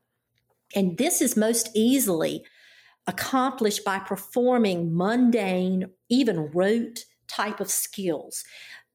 And 0.74 0.98
this 0.98 1.22
is 1.22 1.36
most 1.36 1.70
easily 1.74 2.44
accomplished 3.06 3.84
by 3.84 4.00
performing 4.00 4.96
mundane, 4.96 5.90
even 6.08 6.50
rote 6.50 7.04
type 7.28 7.60
of 7.60 7.70
skills 7.70 8.44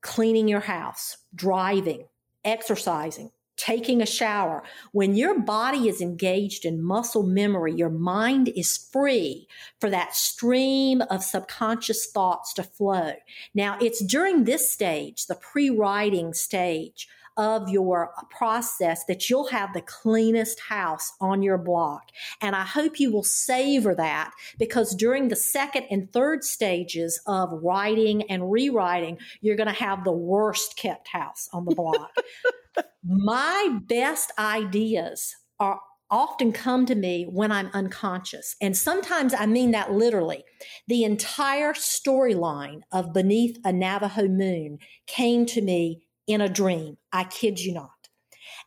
cleaning 0.01 0.47
your 0.47 0.61
house, 0.61 1.17
driving, 1.35 2.05
exercising, 2.43 3.31
taking 3.59 4.01
a 4.01 4.05
shower. 4.05 4.63
When 4.93 5.15
your 5.15 5.37
body 5.39 5.87
is 5.89 6.01
engaged 6.01 6.65
in 6.65 6.81
muscle 6.81 7.23
memory, 7.23 7.73
your 7.73 7.89
mind 7.89 8.49
is 8.55 8.77
free 8.91 9.47
for 9.79 9.89
that 9.89 10.15
stream 10.15 11.01
of 11.09 11.23
subconscious 11.23 12.07
thoughts 12.07 12.53
to 12.53 12.63
flow. 12.63 13.13
Now, 13.53 13.77
it's 13.79 14.03
during 14.03 14.45
this 14.45 14.71
stage, 14.71 15.27
the 15.27 15.35
pre 15.35 15.69
writing 15.69 16.33
stage, 16.33 17.07
of 17.39 17.69
your 17.69 18.11
process 18.29 19.05
that 19.05 19.29
you'll 19.29 19.47
have 19.47 19.73
the 19.73 19.81
cleanest 19.81 20.59
house 20.59 21.13
on 21.21 21.41
your 21.41 21.57
block. 21.57 22.09
And 22.41 22.53
I 22.53 22.65
hope 22.65 22.99
you 22.99 23.13
will 23.13 23.23
savor 23.23 23.95
that 23.95 24.31
because 24.57 24.93
during 24.93 25.29
the 25.29 25.37
second 25.37 25.85
and 25.89 26.11
third 26.11 26.43
stages 26.43 27.21
of 27.27 27.49
writing 27.63 28.29
and 28.29 28.51
rewriting, 28.51 29.19
you're 29.39 29.55
going 29.55 29.67
to 29.67 29.73
have 29.73 30.03
the 30.03 30.11
worst 30.11 30.75
kept 30.75 31.07
house 31.07 31.47
on 31.53 31.63
the 31.63 31.75
block. 31.75 32.11
My 33.03 33.79
best 33.87 34.31
ideas 34.37 35.35
are 35.59 35.79
often 36.11 36.51
come 36.51 36.85
to 36.87 36.95
me 36.95 37.25
when 37.29 37.51
I'm 37.51 37.69
unconscious. 37.73 38.55
And 38.61 38.75
sometimes 38.75 39.33
I 39.33 39.45
mean 39.45 39.71
that 39.71 39.91
literally. 39.91 40.43
The 40.87 41.03
entire 41.03 41.73
storyline 41.73 42.81
of 42.91 43.13
Beneath 43.13 43.57
a 43.63 43.71
Navajo 43.71 44.27
Moon 44.27 44.79
came 45.05 45.45
to 45.47 45.61
me 45.61 46.01
in 46.27 46.41
a 46.41 46.49
dream. 46.49 46.97
I 47.13 47.25
kid 47.25 47.59
you 47.59 47.73
not. 47.73 47.91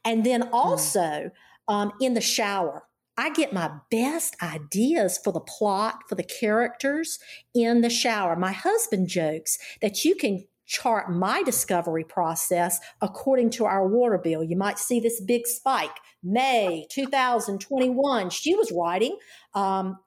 And 0.05 0.25
then 0.25 0.43
hmm. 0.43 0.55
also 0.55 1.01
mm. 1.01 1.31
um, 1.69 1.93
in 2.01 2.15
the 2.15 2.21
shower, 2.21 2.85
I 3.17 3.31
get 3.31 3.53
my 3.53 3.71
best 3.91 4.37
ideas 4.43 5.19
for 5.23 5.33
the 5.33 5.41
plot, 5.41 6.01
for 6.09 6.15
the 6.15 6.23
characters 6.23 7.19
in 7.55 7.83
the 7.83 7.91
shower. 7.91 8.37
My 8.37 8.53
husband 8.53 9.09
jokes 9.09 9.59
that 9.83 10.05
you 10.05 10.15
can 10.15 10.45
chart 10.73 11.13
my 11.13 11.43
discovery 11.43 12.05
process 12.05 12.81
according 13.03 13.51
to 13.51 13.67
our 13.67 13.87
water 13.87 14.19
bill. 14.19 14.43
You 14.43 14.57
might 14.57 14.79
see 14.79 15.01
this 15.01 15.21
big 15.21 15.47
spike. 15.47 15.99
May 16.23 16.87
2021, 16.91 18.31
she 18.31 18.55
was 18.55 18.73
writing 18.73 19.19
um, 19.55 19.99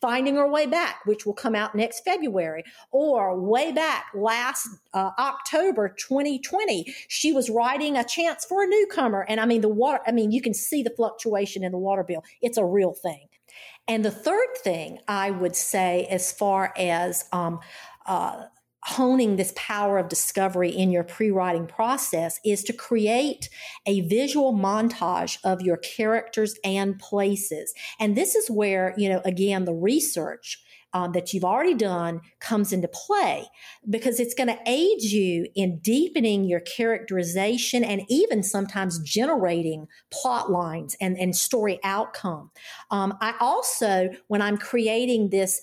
Finding 0.00 0.36
Her 0.36 0.48
Way 0.48 0.66
Back, 0.66 1.00
which 1.04 1.26
will 1.26 1.34
come 1.34 1.54
out 1.54 1.74
next 1.74 2.00
February, 2.04 2.64
or 2.90 3.38
way 3.38 3.72
back 3.72 4.06
last 4.14 4.68
uh, 4.94 5.10
October 5.18 5.88
2020, 5.88 6.94
she 7.08 7.32
was 7.32 7.50
writing 7.50 7.96
A 7.96 8.04
Chance 8.04 8.44
for 8.46 8.62
a 8.62 8.66
Newcomer. 8.66 9.26
And 9.28 9.40
I 9.40 9.46
mean, 9.46 9.60
the 9.60 9.68
water, 9.68 10.00
I 10.06 10.12
mean, 10.12 10.30
you 10.30 10.40
can 10.40 10.54
see 10.54 10.82
the 10.82 10.90
fluctuation 10.90 11.64
in 11.64 11.72
the 11.72 11.78
water 11.78 12.04
bill. 12.04 12.22
It's 12.40 12.58
a 12.58 12.64
real 12.64 12.92
thing. 12.92 13.28
And 13.86 14.04
the 14.04 14.10
third 14.10 14.56
thing 14.58 14.98
I 15.06 15.30
would 15.30 15.56
say, 15.56 16.06
as 16.10 16.32
far 16.32 16.72
as 16.76 17.24
um, 17.32 17.60
uh, 18.06 18.44
honing 18.84 19.36
this 19.36 19.52
power 19.56 19.98
of 19.98 20.08
discovery 20.08 20.70
in 20.70 20.90
your 20.90 21.04
pre-writing 21.04 21.66
process 21.66 22.38
is 22.44 22.62
to 22.62 22.72
create 22.72 23.48
a 23.86 24.02
visual 24.02 24.52
montage 24.52 25.38
of 25.42 25.62
your 25.62 25.78
characters 25.78 26.54
and 26.62 26.98
places. 26.98 27.72
And 27.98 28.16
this 28.16 28.34
is 28.34 28.50
where, 28.50 28.94
you 28.98 29.08
know, 29.08 29.22
again, 29.24 29.64
the 29.64 29.74
research 29.74 30.62
um, 30.92 31.12
that 31.12 31.32
you've 31.34 31.44
already 31.44 31.74
done 31.74 32.20
comes 32.40 32.72
into 32.72 32.86
play 32.86 33.46
because 33.90 34.20
it's 34.20 34.34
going 34.34 34.48
to 34.48 34.58
aid 34.66 35.02
you 35.02 35.48
in 35.56 35.80
deepening 35.80 36.44
your 36.44 36.60
characterization 36.60 37.82
and 37.82 38.02
even 38.08 38.42
sometimes 38.42 39.00
generating 39.00 39.88
plot 40.12 40.52
lines 40.52 40.96
and, 41.00 41.18
and 41.18 41.34
story 41.34 41.80
outcome. 41.82 42.50
Um, 42.92 43.18
I 43.20 43.34
also, 43.40 44.10
when 44.28 44.40
I'm 44.40 44.56
creating 44.56 45.30
this 45.30 45.60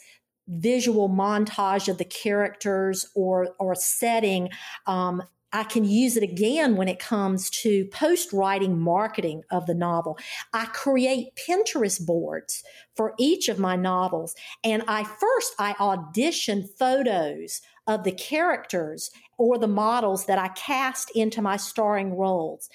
visual 0.51 1.09
montage 1.09 1.87
of 1.87 1.97
the 1.97 2.05
characters 2.05 3.05
or 3.15 3.55
or 3.59 3.73
setting 3.73 4.49
um, 4.85 5.23
I 5.53 5.63
can 5.63 5.83
use 5.83 6.15
it 6.15 6.23
again 6.23 6.77
when 6.77 6.87
it 6.87 6.99
comes 6.99 7.49
to 7.61 7.85
post 7.87 8.31
writing 8.31 8.79
marketing 8.79 9.43
of 9.51 9.65
the 9.65 9.73
novel. 9.73 10.17
I 10.53 10.65
create 10.65 11.35
Pinterest 11.35 12.05
boards 12.05 12.63
for 12.95 13.13
each 13.19 13.49
of 13.49 13.59
my 13.59 13.75
novels. 13.75 14.33
And 14.63 14.83
I 14.87 15.03
first, 15.03 15.53
I 15.59 15.75
audition 15.79 16.69
photos 16.79 17.61
of 17.85 18.03
the 18.03 18.11
characters 18.13 19.11
or 19.37 19.57
the 19.57 19.67
models 19.67 20.25
that 20.27 20.37
I 20.37 20.49
cast 20.49 21.11
into 21.15 21.41
my 21.41 21.57
starring 21.57 22.15
roles. 22.15 22.69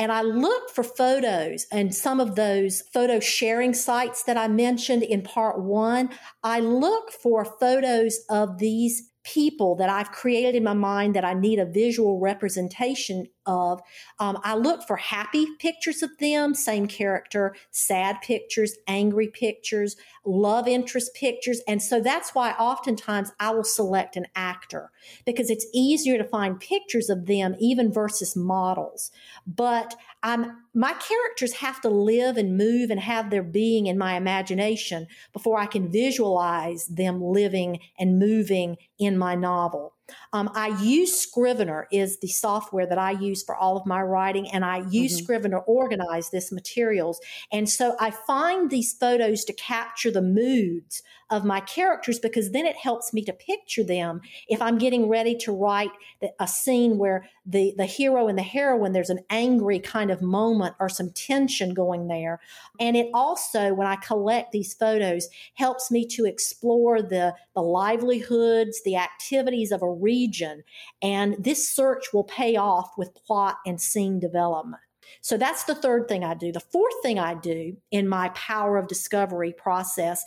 And 0.00 0.10
I 0.10 0.22
looked 0.22 0.70
for 0.70 0.82
photos 0.82 1.66
and 1.70 1.94
some 1.94 2.20
of 2.20 2.34
those 2.34 2.80
photo 2.80 3.20
sharing 3.20 3.74
sites 3.74 4.22
that 4.22 4.38
I 4.38 4.48
mentioned 4.48 5.02
in 5.02 5.20
part 5.20 5.60
one. 5.60 6.08
I 6.42 6.60
look 6.60 7.12
for 7.12 7.44
photos 7.44 8.18
of 8.30 8.56
these 8.56 9.10
people 9.24 9.76
that 9.76 9.90
I've 9.90 10.10
created 10.10 10.54
in 10.54 10.64
my 10.64 10.72
mind 10.72 11.14
that 11.16 11.24
I 11.26 11.34
need 11.34 11.58
a 11.58 11.66
visual 11.66 12.18
representation 12.18 13.26
of. 13.46 13.80
Um, 14.18 14.38
I 14.44 14.54
look 14.54 14.86
for 14.86 14.96
happy 14.96 15.46
pictures 15.58 16.02
of 16.02 16.10
them, 16.18 16.54
same 16.54 16.86
character, 16.86 17.54
sad 17.70 18.20
pictures, 18.22 18.76
angry 18.86 19.28
pictures, 19.28 19.96
love 20.24 20.68
interest 20.68 21.14
pictures. 21.14 21.60
And 21.66 21.82
so 21.82 22.00
that's 22.00 22.34
why 22.34 22.52
oftentimes 22.52 23.32
I 23.40 23.50
will 23.50 23.64
select 23.64 24.16
an 24.16 24.26
actor 24.34 24.90
because 25.24 25.50
it's 25.50 25.66
easier 25.72 26.18
to 26.18 26.24
find 26.24 26.60
pictures 26.60 27.08
of 27.08 27.26
them 27.26 27.56
even 27.58 27.92
versus 27.92 28.36
models. 28.36 29.10
But 29.46 29.94
I'm 30.22 30.58
my 30.72 30.92
characters 30.92 31.54
have 31.54 31.80
to 31.80 31.88
live 31.88 32.36
and 32.36 32.56
move 32.56 32.90
and 32.90 33.00
have 33.00 33.30
their 33.30 33.42
being 33.42 33.86
in 33.86 33.98
my 33.98 34.14
imagination 34.14 35.08
before 35.32 35.58
I 35.58 35.66
can 35.66 35.90
visualize 35.90 36.86
them 36.86 37.20
living 37.20 37.80
and 37.98 38.18
moving 38.18 38.76
in 38.98 39.18
my 39.18 39.34
novel. 39.34 39.94
Um, 40.32 40.50
I 40.54 40.68
use 40.80 41.14
Scrivener 41.14 41.88
is 41.90 42.18
the 42.18 42.28
software 42.28 42.86
that 42.86 42.98
I 42.98 43.12
use 43.12 43.42
for 43.42 43.54
all 43.54 43.76
of 43.76 43.86
my 43.86 44.02
writing, 44.02 44.48
and 44.50 44.64
I 44.64 44.78
use 44.90 45.16
mm-hmm. 45.16 45.24
Scrivener 45.24 45.58
organize 45.58 46.30
this 46.30 46.52
materials. 46.52 47.20
And 47.52 47.68
so 47.68 47.96
I 48.00 48.10
find 48.10 48.70
these 48.70 48.92
photos 48.92 49.44
to 49.44 49.52
capture 49.52 50.10
the 50.10 50.22
moods 50.22 51.02
of 51.30 51.44
my 51.44 51.60
characters 51.60 52.18
because 52.18 52.50
then 52.50 52.66
it 52.66 52.76
helps 52.76 53.12
me 53.12 53.22
to 53.22 53.32
picture 53.32 53.84
them 53.84 54.20
if 54.48 54.60
I'm 54.60 54.78
getting 54.78 55.08
ready 55.08 55.36
to 55.38 55.52
write 55.52 55.92
a 56.40 56.48
scene 56.48 56.98
where 56.98 57.26
the 57.46 57.72
the 57.76 57.86
hero 57.86 58.26
and 58.26 58.36
the 58.36 58.42
heroine 58.42 58.92
there's 58.92 59.10
an 59.10 59.20
angry 59.30 59.78
kind 59.78 60.10
of 60.10 60.20
moment 60.20 60.74
or 60.80 60.88
some 60.88 61.10
tension 61.10 61.72
going 61.72 62.08
there. 62.08 62.40
And 62.80 62.96
it 62.96 63.08
also 63.14 63.72
when 63.72 63.86
I 63.86 63.96
collect 63.96 64.50
these 64.50 64.74
photos 64.74 65.28
helps 65.54 65.90
me 65.90 66.04
to 66.08 66.24
explore 66.24 67.00
the 67.00 67.34
the 67.54 67.62
livelihoods, 67.62 68.82
the 68.84 68.96
activities 68.96 69.70
of 69.70 69.82
a 69.82 69.92
region. 70.00 70.62
And 71.02 71.36
this 71.38 71.70
search 71.70 72.12
will 72.12 72.24
pay 72.24 72.56
off 72.56 72.92
with 72.96 73.14
plot 73.14 73.58
and 73.66 73.80
scene 73.80 74.18
development. 74.20 74.82
So 75.22 75.36
that's 75.36 75.64
the 75.64 75.74
third 75.74 76.08
thing 76.08 76.24
I 76.24 76.34
do. 76.34 76.52
The 76.52 76.60
fourth 76.60 76.94
thing 77.02 77.18
I 77.18 77.34
do 77.34 77.76
in 77.90 78.08
my 78.08 78.30
power 78.30 78.76
of 78.76 78.88
discovery 78.88 79.52
process, 79.52 80.24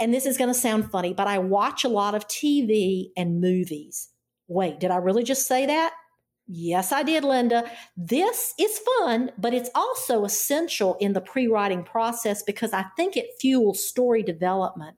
and 0.00 0.12
this 0.12 0.26
is 0.26 0.36
going 0.36 0.52
to 0.52 0.58
sound 0.58 0.90
funny, 0.90 1.14
but 1.14 1.26
I 1.26 1.38
watch 1.38 1.84
a 1.84 1.88
lot 1.88 2.14
of 2.14 2.28
TV 2.28 3.06
and 3.16 3.40
movies. 3.40 4.08
Wait, 4.46 4.78
did 4.78 4.90
I 4.90 4.96
really 4.96 5.24
just 5.24 5.46
say 5.46 5.66
that? 5.66 5.94
Yes, 6.46 6.92
I 6.92 7.02
did, 7.02 7.24
Linda. 7.24 7.70
This 7.96 8.52
is 8.58 8.78
fun, 8.98 9.32
but 9.38 9.54
it's 9.54 9.70
also 9.74 10.24
essential 10.24 10.96
in 11.00 11.14
the 11.14 11.22
pre 11.22 11.46
writing 11.46 11.82
process 11.82 12.42
because 12.42 12.74
I 12.74 12.84
think 12.96 13.16
it 13.16 13.30
fuels 13.40 13.86
story 13.86 14.22
development. 14.22 14.96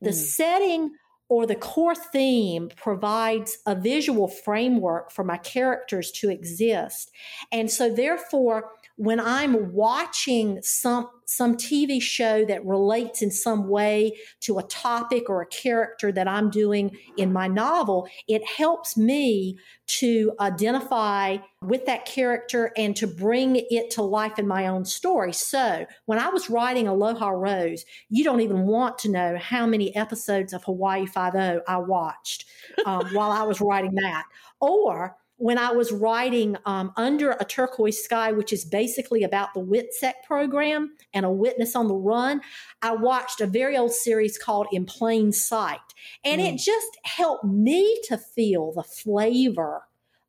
The 0.00 0.10
mm. 0.10 0.14
setting 0.14 0.90
or 1.28 1.46
the 1.46 1.54
core 1.54 1.94
theme 1.94 2.70
provides 2.76 3.58
a 3.66 3.74
visual 3.74 4.28
framework 4.28 5.10
for 5.10 5.24
my 5.24 5.36
characters 5.36 6.10
to 6.12 6.30
exist. 6.30 7.10
And 7.52 7.70
so, 7.70 7.92
therefore, 7.92 8.70
when 8.98 9.20
I'm 9.20 9.72
watching 9.72 10.60
some 10.60 11.08
some 11.24 11.56
TV 11.56 12.02
show 12.02 12.44
that 12.46 12.64
relates 12.64 13.22
in 13.22 13.30
some 13.30 13.68
way 13.68 14.16
to 14.40 14.58
a 14.58 14.62
topic 14.64 15.28
or 15.28 15.42
a 15.42 15.46
character 15.46 16.10
that 16.10 16.26
I'm 16.26 16.50
doing 16.50 16.96
in 17.16 17.32
my 17.32 17.46
novel, 17.46 18.08
it 18.26 18.42
helps 18.44 18.96
me 18.96 19.58
to 19.86 20.32
identify 20.40 21.36
with 21.62 21.86
that 21.86 22.06
character 22.06 22.72
and 22.76 22.96
to 22.96 23.06
bring 23.06 23.62
it 23.70 23.90
to 23.90 24.02
life 24.02 24.38
in 24.38 24.48
my 24.48 24.66
own 24.66 24.84
story. 24.84 25.32
So 25.32 25.86
when 26.06 26.18
I 26.18 26.30
was 26.30 26.50
writing 26.50 26.88
Aloha 26.88 27.28
Rose, 27.28 27.84
you 28.08 28.24
don't 28.24 28.40
even 28.40 28.62
want 28.62 28.98
to 29.00 29.10
know 29.10 29.36
how 29.38 29.64
many 29.64 29.94
episodes 29.94 30.52
of 30.52 30.64
Hawaii 30.64 31.06
Five-O 31.06 31.60
I 31.68 31.76
watched 31.76 32.46
um, 32.84 33.06
while 33.12 33.30
I 33.30 33.42
was 33.42 33.60
writing 33.60 33.94
that. 33.96 34.24
Or 34.60 35.16
when 35.38 35.56
I 35.56 35.70
was 35.70 35.92
writing 35.92 36.56
um, 36.66 36.92
Under 36.96 37.30
a 37.30 37.44
Turquoise 37.44 38.02
Sky, 38.02 38.32
which 38.32 38.52
is 38.52 38.64
basically 38.64 39.22
about 39.22 39.54
the 39.54 39.60
WITSEC 39.60 40.14
program 40.26 40.94
and 41.14 41.24
a 41.24 41.30
witness 41.30 41.76
on 41.76 41.86
the 41.86 41.94
run, 41.94 42.40
I 42.82 42.92
watched 42.94 43.40
a 43.40 43.46
very 43.46 43.76
old 43.76 43.92
series 43.92 44.36
called 44.36 44.66
In 44.72 44.84
Plain 44.84 45.32
Sight. 45.32 45.78
And 46.24 46.40
mm. 46.40 46.52
it 46.52 46.58
just 46.58 46.98
helped 47.04 47.44
me 47.44 48.00
to 48.08 48.18
feel 48.18 48.72
the 48.72 48.82
flavor 48.82 49.84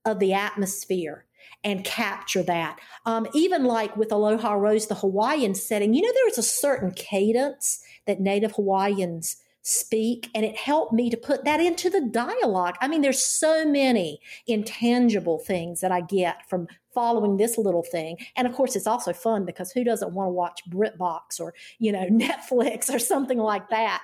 of 0.05 0.19
the 0.19 0.33
atmosphere 0.33 1.25
and 1.63 1.83
capture 1.83 2.43
that. 2.43 2.79
Um, 3.05 3.27
even 3.33 3.65
like 3.65 3.97
with 3.97 4.11
Aloha 4.11 4.53
Rose, 4.53 4.87
the 4.87 4.95
Hawaiian 4.95 5.55
setting, 5.55 5.95
you 5.95 6.03
know, 6.03 6.13
there 6.13 6.29
is 6.29 6.37
a 6.37 6.43
certain 6.43 6.91
cadence 6.91 7.83
that 8.05 8.19
Native 8.21 8.53
Hawaiians 8.53 9.37
speak 9.69 10.31
and 10.33 10.43
it 10.43 10.57
helped 10.57 10.93
me 10.93 11.09
to 11.09 11.17
put 11.17 11.45
that 11.45 11.59
into 11.59 11.89
the 11.89 12.01
dialogue. 12.01 12.75
I 12.81 12.87
mean, 12.87 13.01
there's 13.01 13.21
so 13.21 13.65
many 13.65 14.19
intangible 14.47 15.37
things 15.37 15.81
that 15.81 15.91
I 15.91 16.01
get 16.01 16.49
from 16.49 16.67
following 16.93 17.37
this 17.37 17.57
little 17.57 17.83
thing. 17.83 18.17
And 18.35 18.47
of 18.47 18.53
course, 18.53 18.75
it's 18.75 18.87
also 18.87 19.13
fun 19.13 19.45
because 19.45 19.71
who 19.71 19.83
doesn't 19.83 20.11
want 20.11 20.27
to 20.27 20.31
watch 20.31 20.61
BritBox 20.69 21.39
or, 21.39 21.53
you 21.77 21.91
know, 21.91 22.05
Netflix 22.11 22.93
or 22.93 22.97
something 22.97 23.37
like 23.37 23.69
that? 23.69 24.01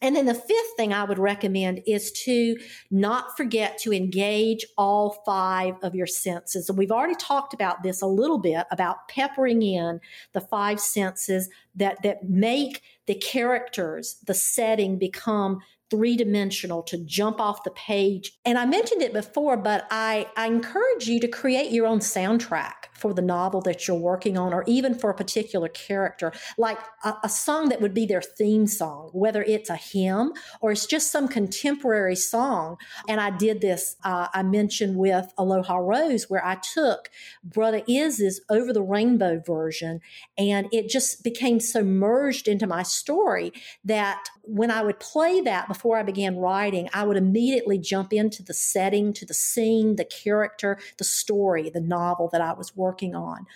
And 0.00 0.14
then 0.14 0.26
the 0.26 0.34
fifth 0.34 0.76
thing 0.76 0.92
I 0.92 1.04
would 1.04 1.18
recommend 1.18 1.82
is 1.86 2.12
to 2.24 2.56
not 2.90 3.36
forget 3.36 3.78
to 3.78 3.92
engage 3.92 4.64
all 4.76 5.22
five 5.26 5.74
of 5.82 5.94
your 5.94 6.06
senses. 6.06 6.68
And 6.68 6.78
we've 6.78 6.92
already 6.92 7.16
talked 7.16 7.52
about 7.52 7.82
this 7.82 8.00
a 8.00 8.06
little 8.06 8.38
bit 8.38 8.66
about 8.70 9.08
peppering 9.08 9.62
in 9.62 10.00
the 10.32 10.40
five 10.40 10.80
senses 10.80 11.48
that, 11.74 12.02
that 12.02 12.28
make 12.28 12.82
the 13.06 13.16
characters, 13.16 14.16
the 14.26 14.34
setting 14.34 14.98
become 14.98 15.60
three 15.90 16.16
dimensional 16.16 16.82
to 16.82 16.98
jump 16.98 17.40
off 17.40 17.64
the 17.64 17.70
page. 17.70 18.32
And 18.44 18.58
I 18.58 18.66
mentioned 18.66 19.02
it 19.02 19.12
before, 19.12 19.56
but 19.56 19.86
I, 19.90 20.28
I 20.36 20.46
encourage 20.46 21.06
you 21.08 21.18
to 21.20 21.28
create 21.28 21.72
your 21.72 21.86
own 21.86 22.00
soundtrack 22.00 22.72
for 22.92 23.14
the 23.14 23.22
novel 23.22 23.60
that 23.62 23.86
you're 23.86 23.96
working 23.96 24.36
on, 24.36 24.52
or 24.52 24.64
even 24.66 24.92
for 24.92 25.08
a 25.08 25.14
particular 25.14 25.68
character, 25.68 26.32
like 26.58 26.78
a, 27.04 27.14
a 27.22 27.28
song 27.28 27.68
that 27.68 27.80
would 27.80 27.94
be 27.94 28.06
their 28.06 28.20
theme 28.20 28.66
song, 28.66 29.10
whether 29.12 29.42
it's 29.44 29.70
a 29.70 29.76
hymn 29.76 30.32
or 30.60 30.72
it's 30.72 30.84
just 30.84 31.12
some 31.12 31.28
contemporary 31.28 32.16
song. 32.16 32.76
And 33.08 33.20
I 33.20 33.30
did 33.30 33.60
this, 33.60 33.96
uh, 34.02 34.28
I 34.34 34.42
mentioned 34.42 34.96
with 34.96 35.32
Aloha 35.38 35.76
Rose, 35.76 36.28
where 36.28 36.44
I 36.44 36.56
took 36.56 37.08
Brother 37.44 37.82
Iz's 37.88 38.40
Over 38.50 38.72
the 38.72 38.82
Rainbow 38.82 39.40
version, 39.46 40.00
and 40.36 40.66
it 40.72 40.88
just 40.88 41.22
became 41.22 41.60
so 41.60 41.82
merged 41.84 42.48
into 42.48 42.66
my 42.66 42.82
story 42.82 43.52
that 43.84 44.28
when 44.42 44.70
I 44.70 44.82
would 44.82 44.98
play 44.98 45.40
that 45.42 45.68
before 45.78 45.96
I 45.96 46.02
began 46.02 46.36
writing, 46.36 46.88
I 46.92 47.04
would 47.04 47.16
immediately 47.16 47.78
jump 47.78 48.12
into 48.12 48.42
the 48.42 48.52
setting, 48.52 49.12
to 49.12 49.24
the 49.24 49.32
scene, 49.32 49.94
the 49.94 50.04
character, 50.04 50.76
the 50.96 51.04
story, 51.04 51.70
the 51.70 51.80
novel 51.80 52.28
that 52.32 52.40
I 52.40 52.52
was 52.52 52.76
working 52.76 53.14
on. 53.14 53.46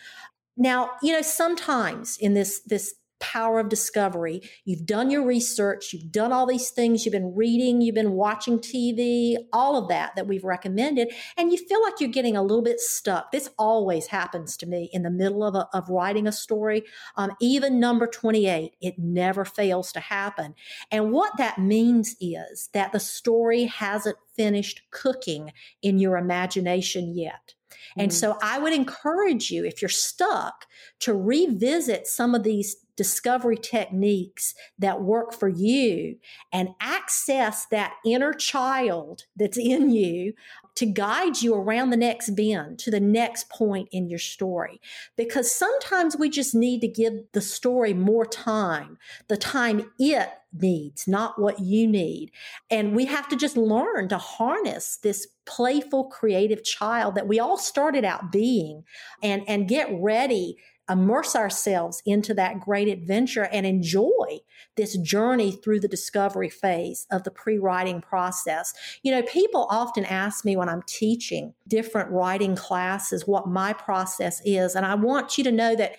Now, 0.57 0.93
you 1.03 1.13
know, 1.13 1.23
sometimes 1.23 2.17
in 2.19 2.35
this 2.35 2.61
this 2.61 2.95
power 3.23 3.61
of 3.61 3.69
discovery. 3.69 4.43
You've 4.65 4.85
done 4.85 5.09
your 5.09 5.25
research, 5.25 5.93
you've 5.93 6.11
done 6.11 6.33
all 6.33 6.45
these 6.45 6.71
things, 6.71 7.07
you've 7.07 7.13
been 7.13 7.37
reading, 7.37 7.81
you've 7.81 7.95
been 7.95 8.13
watching 8.13 8.59
TV, 8.59 9.37
all 9.53 9.77
of 9.77 9.89
that 9.89 10.17
that 10.17 10.27
we've 10.27 10.43
recommended, 10.43 11.13
and 11.37 11.53
you 11.53 11.57
feel 11.57 11.81
like 11.81 11.95
you're 12.01 12.11
getting 12.11 12.37
a 12.37 12.43
little 12.43 12.63
bit 12.63 12.81
stuck. 12.81 13.31
This 13.31 13.49
always 13.59 14.09
happens 14.09 14.57
to 14.59 14.67
me 14.67 14.91
in 14.93 15.05
the 15.05 15.11
middle 15.11 15.45
of, 15.45 15.55
a, 15.55 15.69
of 15.73 15.89
writing 15.89 16.27
a 16.27 16.33
story. 16.33 16.83
Um, 17.17 17.31
even 17.41 17.79
number 17.79 18.09
28, 18.09 18.75
it 18.81 18.99
never 18.99 19.45
fails 19.45 19.93
to 19.93 20.01
happen. 20.01 20.55
And 20.91 21.13
what 21.13 21.37
that 21.39 21.59
means 21.59 22.17
is 22.21 22.71
that 22.75 22.91
the 22.91 23.01
story 23.01 23.65
hasn't 23.65 24.17
finished 24.35 24.83
cooking 24.91 25.53
in 25.81 26.01
your 26.01 26.17
imagination 26.17 27.15
yet. 27.15 27.55
And 27.97 28.11
mm-hmm. 28.11 28.17
so 28.17 28.39
I 28.43 28.59
would 28.59 28.73
encourage 28.73 29.51
you, 29.51 29.65
if 29.65 29.83
you're 29.83 29.89
stuck, 29.89 30.67
to 31.01 31.15
revisit 31.15 32.07
some 32.07 32.35
of 32.35 32.43
these 32.43 32.77
discovery 33.03 33.57
techniques 33.57 34.55
that 34.79 35.03
work 35.03 35.33
for 35.33 35.49
you 35.49 36.15
and 36.53 36.69
access 36.79 37.67
that 37.67 37.95
inner 38.07 38.33
child 38.33 39.25
that's 39.35 39.59
in 39.59 39.91
you 39.91 40.33
to 40.77 40.87
guide 40.87 41.43
you 41.43 41.53
around 41.53 41.91
the 41.91 41.97
next 41.97 42.31
bend 42.37 42.79
to 42.79 42.93
the 42.93 43.01
next 43.01 43.51
point 43.51 43.89
in 43.91 44.09
your 44.09 44.21
story. 44.21 44.81
Because 45.17 45.53
sometimes 45.53 46.17
we 46.17 46.31
just 46.31 46.55
need 46.55 46.81
to 46.83 46.87
give 46.87 47.15
the 47.33 47.41
story 47.41 47.93
more 47.93 48.25
time, 48.25 48.99
the 49.27 49.37
time 49.37 49.91
it 49.99 50.29
needs, 50.53 51.09
not 51.09 51.41
what 51.41 51.59
you 51.59 51.89
need. 51.89 52.31
And 52.71 52.95
we 52.95 53.07
have 53.07 53.29
to 53.31 53.37
just 53.37 53.57
learn 53.57 54.09
to 54.11 54.19
harness 54.19 54.97
this 55.03 55.27
playful, 55.45 56.05
creative 56.05 56.63
child 56.63 57.17
that 57.17 57.27
we 57.27 57.41
all 57.41 57.59
started 57.59 58.05
out 58.05 58.31
being 58.31 58.85
and, 59.25 59.43
and 59.49 59.67
get 59.67 59.89
ready 59.91 60.57
immerse 60.93 61.35
ourselves 61.35 62.03
into 62.07 62.35
that 62.35 62.61
great 62.61 62.87
adventure 62.87 63.49
and 63.51 63.67
enjoy 63.67 64.41
this 64.77 64.97
journey 64.99 65.51
through 65.51 65.81
the 65.81 65.89
discovery 65.89 66.49
phase 66.49 67.07
of 67.11 67.25
the 67.25 67.31
pre-writing 67.31 68.01
process. 68.01 68.73
You 69.03 69.13
know, 69.13 69.23
people 69.23 69.67
often 69.71 70.05
ask 70.05 70.45
me 70.45 70.57
when 70.57 70.69
I'm 70.69 70.83
teaching 70.87 71.55
different 71.67 72.11
writing 72.11 72.55
classes 72.55 73.27
what 73.27 73.49
my 73.49 73.73
process 73.73 74.41
is, 74.45 74.77
and 74.77 74.87
I 74.87 74.95
want 74.95 75.39
you 75.39 75.45
to 75.45 75.53
know 75.53 75.75
that 75.75 75.97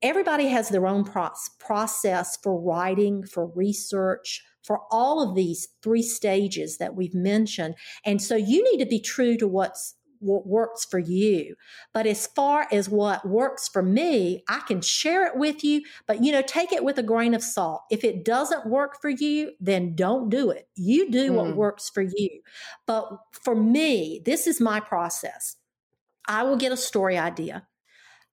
everybody 0.00 0.46
has 0.48 0.68
their 0.68 0.86
own 0.86 1.04
process 1.04 2.38
for 2.42 2.60
writing, 2.60 3.24
for 3.24 3.46
research, 3.54 4.44
for 4.62 4.82
all 4.90 5.26
of 5.26 5.34
these 5.34 5.68
three 5.82 6.02
stages 6.02 6.78
that 6.78 6.94
we've 6.94 7.14
mentioned. 7.14 7.74
And 8.04 8.20
so 8.20 8.36
you 8.36 8.62
need 8.70 8.78
to 8.84 8.88
be 8.88 9.00
true 9.00 9.36
to 9.38 9.48
what's 9.48 9.94
what 10.20 10.46
works 10.46 10.84
for 10.84 10.98
you. 10.98 11.54
But 11.92 12.06
as 12.06 12.26
far 12.26 12.66
as 12.70 12.88
what 12.88 13.26
works 13.26 13.68
for 13.68 13.82
me, 13.82 14.44
I 14.48 14.60
can 14.66 14.80
share 14.80 15.26
it 15.26 15.36
with 15.36 15.64
you, 15.64 15.82
but 16.06 16.22
you 16.24 16.32
know, 16.32 16.42
take 16.42 16.72
it 16.72 16.84
with 16.84 16.98
a 16.98 17.02
grain 17.02 17.34
of 17.34 17.42
salt. 17.42 17.82
If 17.90 18.04
it 18.04 18.24
doesn't 18.24 18.66
work 18.66 19.00
for 19.00 19.10
you, 19.10 19.52
then 19.60 19.94
don't 19.94 20.28
do 20.28 20.50
it. 20.50 20.68
You 20.74 21.10
do 21.10 21.32
mm. 21.32 21.34
what 21.34 21.56
works 21.56 21.88
for 21.88 22.02
you. 22.02 22.40
But 22.86 23.08
for 23.32 23.54
me, 23.54 24.22
this 24.24 24.46
is 24.46 24.60
my 24.60 24.80
process. 24.80 25.56
I 26.26 26.42
will 26.42 26.56
get 26.56 26.72
a 26.72 26.76
story 26.76 27.16
idea. 27.16 27.66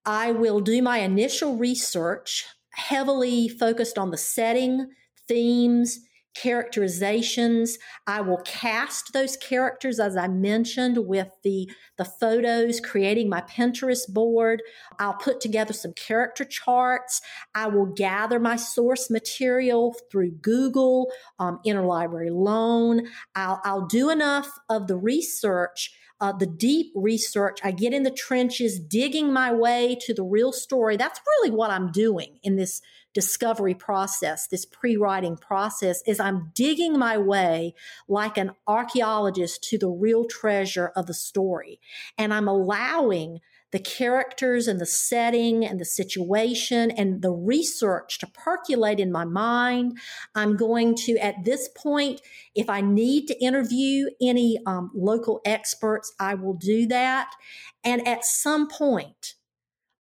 I 0.05 0.31
will 0.31 0.59
do 0.59 0.81
my 0.81 0.99
initial 0.99 1.55
research, 1.55 2.45
heavily 2.71 3.47
focused 3.47 3.97
on 3.97 4.11
the 4.11 4.17
setting, 4.17 4.91
themes, 5.27 5.99
characterizations. 6.35 7.79
I 8.05 8.21
will 8.21 8.41
cast 8.45 9.13
those 9.13 9.37
characters, 9.37 9.99
as 9.99 10.15
I 10.15 10.27
mentioned, 10.27 11.07
with 11.07 11.29
the, 11.43 11.69
the 11.97 12.05
photos, 12.05 12.79
creating 12.79 13.29
my 13.29 13.41
Pinterest 13.41 14.07
board. 14.07 14.61
I'll 14.99 15.15
put 15.15 15.41
together 15.41 15.73
some 15.73 15.93
character 15.93 16.45
charts. 16.45 17.21
I 17.55 17.67
will 17.67 17.87
gather 17.87 18.39
my 18.39 18.57
source 18.57 19.09
material 19.09 19.95
through 20.11 20.31
Google, 20.31 21.11
um, 21.39 21.59
Interlibrary 21.65 22.31
Loan. 22.31 23.07
I'll, 23.35 23.61
I'll 23.63 23.87
do 23.87 24.09
enough 24.09 24.49
of 24.69 24.87
the 24.87 24.97
research 24.97 25.91
uh, 26.21 26.31
the 26.31 26.45
deep 26.45 26.93
research. 26.95 27.59
I 27.63 27.71
get 27.71 27.93
in 27.93 28.03
the 28.03 28.11
trenches, 28.11 28.79
digging 28.79 29.33
my 29.33 29.51
way 29.51 29.97
to 30.01 30.13
the 30.13 30.23
real 30.23 30.53
story. 30.53 30.97
That's 30.97 31.19
really 31.27 31.51
what 31.51 31.71
I'm 31.71 31.91
doing 31.91 32.39
in 32.41 32.55
this 32.55 32.81
discovery 33.15 33.73
process, 33.73 34.45
this 34.45 34.65
pre-writing 34.65 35.37
process, 35.37 36.03
is 36.05 36.19
I'm 36.19 36.51
digging 36.53 36.99
my 36.99 37.17
way 37.17 37.73
like 38.07 38.37
an 38.37 38.51
archaeologist 38.67 39.63
to 39.69 39.79
the 39.79 39.89
real 39.89 40.25
treasure 40.25 40.91
of 40.95 41.07
the 41.07 41.13
story. 41.15 41.79
And 42.17 42.31
I'm 42.31 42.47
allowing 42.47 43.39
the 43.71 43.79
characters 43.79 44.67
and 44.67 44.79
the 44.79 44.85
setting 44.85 45.65
and 45.65 45.79
the 45.79 45.85
situation 45.85 46.91
and 46.91 47.21
the 47.21 47.31
research 47.31 48.19
to 48.19 48.27
percolate 48.27 48.99
in 48.99 49.11
my 49.11 49.25
mind. 49.25 49.97
I'm 50.33 50.55
going 50.55 50.95
to, 51.05 51.17
at 51.17 51.43
this 51.43 51.69
point, 51.69 52.21
if 52.53 52.69
I 52.69 52.81
need 52.81 53.27
to 53.27 53.43
interview 53.43 54.09
any 54.21 54.59
um, 54.65 54.91
local 54.93 55.41
experts, 55.45 56.13
I 56.19 56.35
will 56.35 56.53
do 56.53 56.85
that. 56.87 57.31
And 57.83 58.07
at 58.07 58.25
some 58.25 58.67
point, 58.67 59.34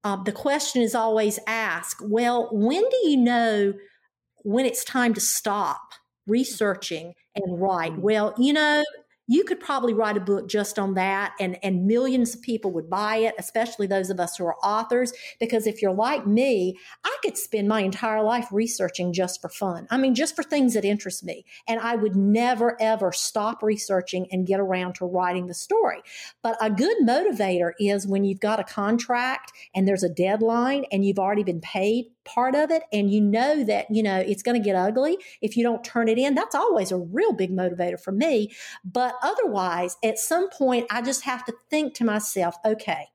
uh, 0.05 0.23
the 0.23 0.33
question 0.33 0.83
is 0.83 0.95
always 0.95 1.38
asked 1.47 2.03
well, 2.03 2.49
when 2.53 2.83
do 2.83 3.09
you 3.09 3.17
know 3.17 3.75
when 4.45 4.67
it's 4.67 4.85
time 4.85 5.14
to 5.14 5.21
stop 5.21 5.93
researching 6.27 7.14
and 7.35 7.61
write? 7.61 7.99
Well, 7.99 8.35
you 8.38 8.53
know, 8.53 8.85
you 9.26 9.44
could 9.44 9.60
probably 9.60 9.94
write 9.94 10.16
a 10.16 10.20
book 10.20 10.48
just 10.48 10.78
on 10.78 10.94
that 10.94 11.34
and, 11.40 11.58
and 11.62 11.87
millions 11.87 12.34
of 12.34 12.42
people 12.42 12.70
would 12.72 12.90
buy 12.90 13.16
it, 13.16 13.34
especially 13.38 13.87
those 13.87 14.10
of 14.10 14.20
us 14.20 14.37
who 14.37 14.44
are 14.44 14.56
authors. 14.62 15.12
Because 15.40 15.66
if 15.66 15.80
you're 15.80 15.94
like 15.94 16.26
me, 16.26 16.76
I 17.04 17.16
could 17.22 17.38
spend 17.38 17.68
my 17.68 17.80
entire 17.80 18.22
life 18.22 18.48
researching 18.52 19.12
just 19.12 19.40
for 19.40 19.48
fun. 19.48 19.87
I 19.90 19.96
mean, 19.96 20.14
just 20.14 20.37
for 20.37 20.42
things 20.42 20.74
that 20.74 20.84
interest 20.84 21.24
me. 21.24 21.44
And 21.66 21.80
I 21.80 21.96
would 21.96 22.16
never, 22.16 22.80
ever 22.80 23.12
stop 23.12 23.62
researching 23.62 24.26
and 24.30 24.46
get 24.46 24.60
around 24.60 24.96
to 24.96 25.06
writing 25.06 25.46
the 25.46 25.54
story. 25.54 26.02
But 26.42 26.56
a 26.60 26.70
good 26.70 26.96
motivator 27.02 27.72
is 27.78 28.06
when 28.06 28.24
you've 28.24 28.40
got 28.40 28.60
a 28.60 28.64
contract 28.64 29.52
and 29.74 29.88
there's 29.88 30.02
a 30.02 30.08
deadline 30.08 30.84
and 30.92 31.04
you've 31.04 31.18
already 31.18 31.44
been 31.44 31.60
paid 31.60 32.06
part 32.24 32.54
of 32.54 32.70
it 32.70 32.82
and 32.92 33.10
you 33.10 33.20
know 33.20 33.64
that 33.64 33.87
you 33.90 34.02
know 34.02 34.16
it's 34.16 34.42
going 34.42 34.60
to 34.60 34.64
get 34.64 34.76
ugly 34.76 35.18
if 35.40 35.56
you 35.56 35.62
don't 35.62 35.84
turn 35.84 36.08
it 36.08 36.18
in. 36.18 36.34
That's 36.34 36.54
always 36.54 36.92
a 36.92 36.98
real 36.98 37.32
big 37.32 37.50
motivator 37.50 38.00
for 38.00 38.12
me. 38.12 38.52
But 38.84 39.14
otherwise 39.22 39.96
at 40.02 40.18
some 40.18 40.48
point 40.50 40.87
i 40.90 41.02
just 41.02 41.24
have 41.24 41.44
to 41.44 41.54
think 41.70 41.94
to 41.94 42.04
myself 42.04 42.56
okay 42.64 43.06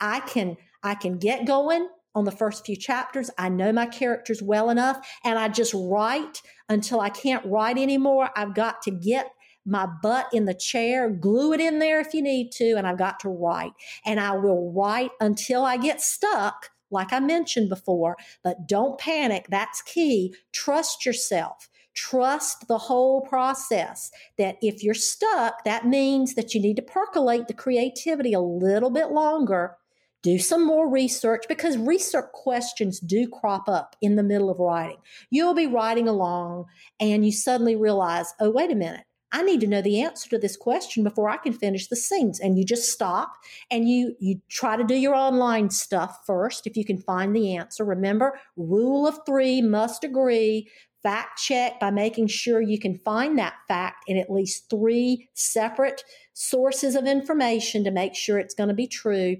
i 0.00 0.20
can 0.20 0.56
i 0.82 0.94
can 0.94 1.18
get 1.18 1.46
going 1.46 1.88
on 2.16 2.24
the 2.24 2.30
first 2.30 2.64
few 2.64 2.76
chapters. 2.76 3.28
I 3.38 3.48
know 3.48 3.72
my 3.72 3.86
characters 3.86 4.40
well 4.40 4.70
enough 4.70 5.04
and 5.24 5.38
i 5.38 5.48
just 5.48 5.74
write 5.74 6.42
until 6.68 7.00
i 7.00 7.10
can't 7.10 7.44
write 7.46 7.78
anymore. 7.78 8.30
I've 8.36 8.54
got 8.54 8.82
to 8.82 8.90
get 8.90 9.30
my 9.66 9.86
butt 9.86 10.28
in 10.32 10.44
the 10.44 10.54
chair, 10.54 11.08
glue 11.08 11.52
it 11.52 11.60
in 11.60 11.78
there 11.78 12.00
if 12.00 12.12
you 12.12 12.22
need 12.22 12.52
to, 12.52 12.74
and 12.74 12.86
I've 12.86 12.98
got 12.98 13.20
to 13.20 13.28
write. 13.28 13.72
And 14.04 14.20
I 14.20 14.32
will 14.32 14.72
write 14.72 15.10
until 15.20 15.64
I 15.64 15.76
get 15.76 16.00
stuck 16.00 16.70
like 16.94 17.12
I 17.12 17.20
mentioned 17.20 17.68
before, 17.68 18.16
but 18.42 18.66
don't 18.66 18.98
panic. 18.98 19.46
That's 19.50 19.82
key. 19.82 20.34
Trust 20.52 21.04
yourself. 21.04 21.68
Trust 21.94 22.66
the 22.66 22.78
whole 22.78 23.20
process. 23.20 24.10
That 24.38 24.56
if 24.62 24.82
you're 24.82 24.94
stuck, 24.94 25.64
that 25.64 25.86
means 25.86 26.34
that 26.34 26.54
you 26.54 26.60
need 26.60 26.76
to 26.76 26.82
percolate 26.82 27.46
the 27.46 27.54
creativity 27.54 28.32
a 28.32 28.40
little 28.40 28.90
bit 28.90 29.10
longer 29.10 29.76
do 30.24 30.38
some 30.38 30.66
more 30.66 30.88
research 30.88 31.44
because 31.48 31.76
research 31.76 32.32
questions 32.32 32.98
do 32.98 33.28
crop 33.28 33.68
up 33.68 33.94
in 34.00 34.16
the 34.16 34.22
middle 34.22 34.48
of 34.48 34.58
writing. 34.58 34.96
You'll 35.28 35.54
be 35.54 35.66
writing 35.66 36.08
along 36.08 36.64
and 36.98 37.26
you 37.26 37.30
suddenly 37.30 37.76
realize, 37.76 38.32
oh, 38.40 38.50
wait 38.50 38.72
a 38.72 38.74
minute. 38.74 39.04
I 39.34 39.42
need 39.42 39.60
to 39.62 39.66
know 39.66 39.82
the 39.82 40.00
answer 40.00 40.30
to 40.30 40.38
this 40.38 40.56
question 40.56 41.02
before 41.02 41.28
I 41.28 41.38
can 41.38 41.52
finish 41.52 41.88
the 41.88 41.96
scenes. 41.96 42.38
And 42.38 42.56
you 42.56 42.64
just 42.64 42.92
stop 42.92 43.32
and 43.68 43.88
you 43.88 44.14
you 44.20 44.40
try 44.48 44.76
to 44.76 44.84
do 44.84 44.94
your 44.94 45.16
online 45.16 45.70
stuff 45.70 46.20
first 46.24 46.68
if 46.68 46.76
you 46.76 46.84
can 46.84 46.98
find 46.98 47.34
the 47.34 47.56
answer. 47.56 47.84
Remember, 47.84 48.38
rule 48.56 49.08
of 49.08 49.18
3 49.26 49.60
must 49.62 50.04
agree. 50.04 50.70
Fact 51.02 51.38
check 51.38 51.80
by 51.80 51.90
making 51.90 52.28
sure 52.28 52.60
you 52.60 52.78
can 52.78 52.96
find 52.98 53.36
that 53.38 53.54
fact 53.66 54.04
in 54.06 54.16
at 54.16 54.30
least 54.30 54.70
3 54.70 55.28
separate 55.34 56.04
sources 56.32 56.94
of 56.94 57.04
information 57.04 57.82
to 57.82 57.90
make 57.90 58.14
sure 58.14 58.38
it's 58.38 58.54
going 58.54 58.68
to 58.68 58.74
be 58.74 58.86
true 58.86 59.36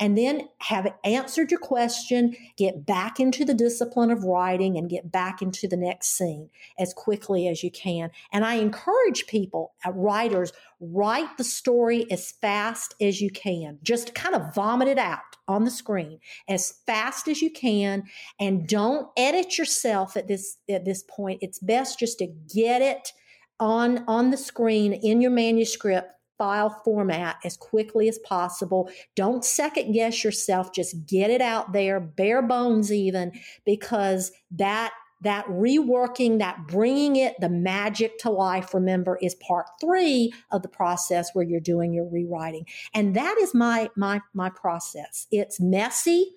and 0.00 0.16
then 0.16 0.48
have 0.58 0.92
answered 1.04 1.50
your 1.50 1.60
question, 1.60 2.36
get 2.56 2.86
back 2.86 3.18
into 3.18 3.44
the 3.44 3.54
discipline 3.54 4.10
of 4.10 4.24
writing 4.24 4.76
and 4.76 4.88
get 4.88 5.10
back 5.10 5.42
into 5.42 5.66
the 5.66 5.76
next 5.76 6.16
scene 6.16 6.50
as 6.78 6.94
quickly 6.94 7.48
as 7.48 7.62
you 7.62 7.70
can. 7.70 8.10
And 8.32 8.44
I 8.44 8.54
encourage 8.54 9.26
people, 9.26 9.72
uh, 9.84 9.92
writers, 9.92 10.52
write 10.80 11.36
the 11.36 11.44
story 11.44 12.06
as 12.10 12.30
fast 12.30 12.94
as 13.00 13.20
you 13.20 13.30
can. 13.30 13.78
Just 13.82 14.14
kind 14.14 14.34
of 14.34 14.54
vomit 14.54 14.88
it 14.88 14.98
out 14.98 15.20
on 15.48 15.64
the 15.64 15.70
screen 15.70 16.20
as 16.48 16.74
fast 16.86 17.26
as 17.26 17.42
you 17.42 17.50
can 17.50 18.04
and 18.38 18.68
don't 18.68 19.08
edit 19.16 19.58
yourself 19.58 20.16
at 20.16 20.28
this 20.28 20.58
at 20.68 20.84
this 20.84 21.02
point. 21.02 21.40
It's 21.42 21.58
best 21.58 21.98
just 21.98 22.18
to 22.18 22.26
get 22.54 22.82
it 22.82 23.12
on 23.58 24.04
on 24.06 24.30
the 24.30 24.36
screen 24.36 24.92
in 24.92 25.20
your 25.20 25.30
manuscript 25.30 26.12
file 26.38 26.70
format 26.84 27.36
as 27.44 27.56
quickly 27.56 28.08
as 28.08 28.18
possible. 28.18 28.90
Don't 29.14 29.44
second 29.44 29.92
guess 29.92 30.24
yourself. 30.24 30.72
Just 30.72 31.06
get 31.06 31.30
it 31.30 31.42
out 31.42 31.72
there, 31.72 32.00
bare 32.00 32.42
bones 32.42 32.92
even, 32.92 33.32
because 33.64 34.32
that 34.52 34.92
that 35.20 35.44
reworking, 35.46 36.38
that 36.38 36.68
bringing 36.68 37.16
it, 37.16 37.34
the 37.40 37.48
magic 37.48 38.18
to 38.18 38.30
life, 38.30 38.72
remember, 38.72 39.18
is 39.20 39.34
part 39.34 39.66
three 39.80 40.32
of 40.52 40.62
the 40.62 40.68
process 40.68 41.30
where 41.32 41.44
you're 41.44 41.58
doing 41.58 41.92
your 41.92 42.08
rewriting. 42.08 42.66
And 42.94 43.16
that 43.16 43.36
is 43.40 43.54
my 43.54 43.90
my 43.96 44.20
my 44.32 44.50
process. 44.50 45.26
It's 45.30 45.60
messy, 45.60 46.34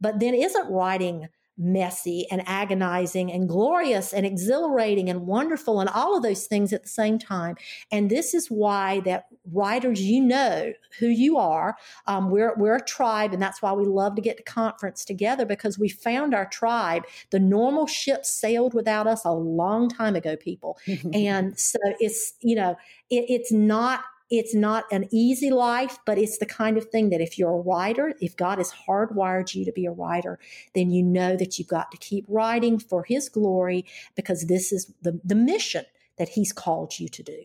but 0.00 0.18
then 0.18 0.34
isn't 0.34 0.68
writing 0.70 1.28
messy 1.56 2.26
and 2.30 2.42
agonizing 2.46 3.30
and 3.30 3.48
glorious 3.48 4.12
and 4.12 4.26
exhilarating 4.26 5.08
and 5.08 5.26
wonderful 5.26 5.80
and 5.80 5.88
all 5.90 6.16
of 6.16 6.22
those 6.22 6.46
things 6.46 6.72
at 6.72 6.82
the 6.82 6.88
same 6.88 7.18
time. 7.18 7.56
And 7.92 8.10
this 8.10 8.34
is 8.34 8.48
why 8.48 9.00
that 9.00 9.26
writers, 9.52 10.00
you 10.00 10.20
know 10.20 10.72
who 10.98 11.06
you 11.06 11.36
are. 11.36 11.76
Um, 12.06 12.30
we're, 12.30 12.54
we're 12.56 12.76
a 12.76 12.84
tribe 12.84 13.32
and 13.32 13.40
that's 13.40 13.62
why 13.62 13.72
we 13.72 13.84
love 13.84 14.16
to 14.16 14.22
get 14.22 14.36
to 14.38 14.42
conference 14.42 15.04
together 15.04 15.46
because 15.46 15.78
we 15.78 15.88
found 15.88 16.34
our 16.34 16.46
tribe. 16.46 17.04
The 17.30 17.40
normal 17.40 17.86
ship 17.86 18.24
sailed 18.24 18.74
without 18.74 19.06
us 19.06 19.24
a 19.24 19.32
long 19.32 19.88
time 19.88 20.16
ago, 20.16 20.36
people. 20.36 20.78
and 21.12 21.58
so 21.58 21.78
it's, 22.00 22.34
you 22.40 22.56
know, 22.56 22.76
it, 23.10 23.26
it's 23.28 23.52
not 23.52 24.00
it's 24.30 24.54
not 24.54 24.84
an 24.90 25.08
easy 25.10 25.50
life, 25.50 25.98
but 26.06 26.18
it's 26.18 26.38
the 26.38 26.46
kind 26.46 26.76
of 26.76 26.86
thing 26.86 27.10
that 27.10 27.20
if 27.20 27.38
you're 27.38 27.58
a 27.58 27.60
writer, 27.60 28.14
if 28.20 28.36
God 28.36 28.58
has 28.58 28.72
hardwired 28.88 29.54
you 29.54 29.64
to 29.64 29.72
be 29.72 29.86
a 29.86 29.92
writer, 29.92 30.38
then 30.74 30.90
you 30.90 31.02
know 31.02 31.36
that 31.36 31.58
you've 31.58 31.68
got 31.68 31.90
to 31.90 31.98
keep 31.98 32.24
writing 32.28 32.78
for 32.78 33.04
His 33.04 33.28
glory 33.28 33.84
because 34.14 34.46
this 34.46 34.72
is 34.72 34.92
the, 35.02 35.20
the 35.24 35.34
mission 35.34 35.84
that 36.16 36.30
He's 36.30 36.52
called 36.52 36.98
you 36.98 37.08
to 37.08 37.22
do. 37.22 37.44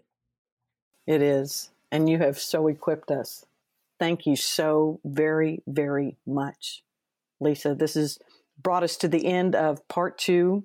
It 1.05 1.21
is. 1.21 1.71
And 1.91 2.07
you 2.07 2.19
have 2.19 2.39
so 2.39 2.67
equipped 2.67 3.11
us. 3.11 3.45
Thank 3.99 4.25
you 4.25 4.35
so 4.35 4.99
very, 5.03 5.61
very 5.67 6.17
much. 6.25 6.83
Lisa, 7.41 7.75
this 7.75 7.95
has 7.95 8.19
brought 8.61 8.83
us 8.83 8.95
to 8.97 9.07
the 9.07 9.25
end 9.25 9.55
of 9.55 9.85
part 9.87 10.17
two. 10.17 10.63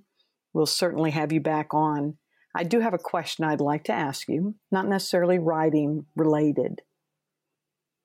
We'll 0.52 0.66
certainly 0.66 1.10
have 1.10 1.32
you 1.32 1.40
back 1.40 1.74
on 1.74 2.18
I 2.54 2.62
do 2.62 2.80
have 2.80 2.94
a 2.94 2.98
question 2.98 3.44
I'd 3.44 3.60
like 3.60 3.84
to 3.84 3.92
ask 3.92 4.28
you, 4.28 4.54
not 4.70 4.86
necessarily 4.86 5.38
writing 5.38 6.06
related. 6.14 6.82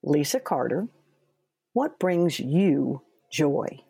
Lisa 0.02 0.39
Carter, 0.39 0.88
what 1.74 2.00
brings 2.00 2.39
you 2.39 3.04
joy? 3.32 3.84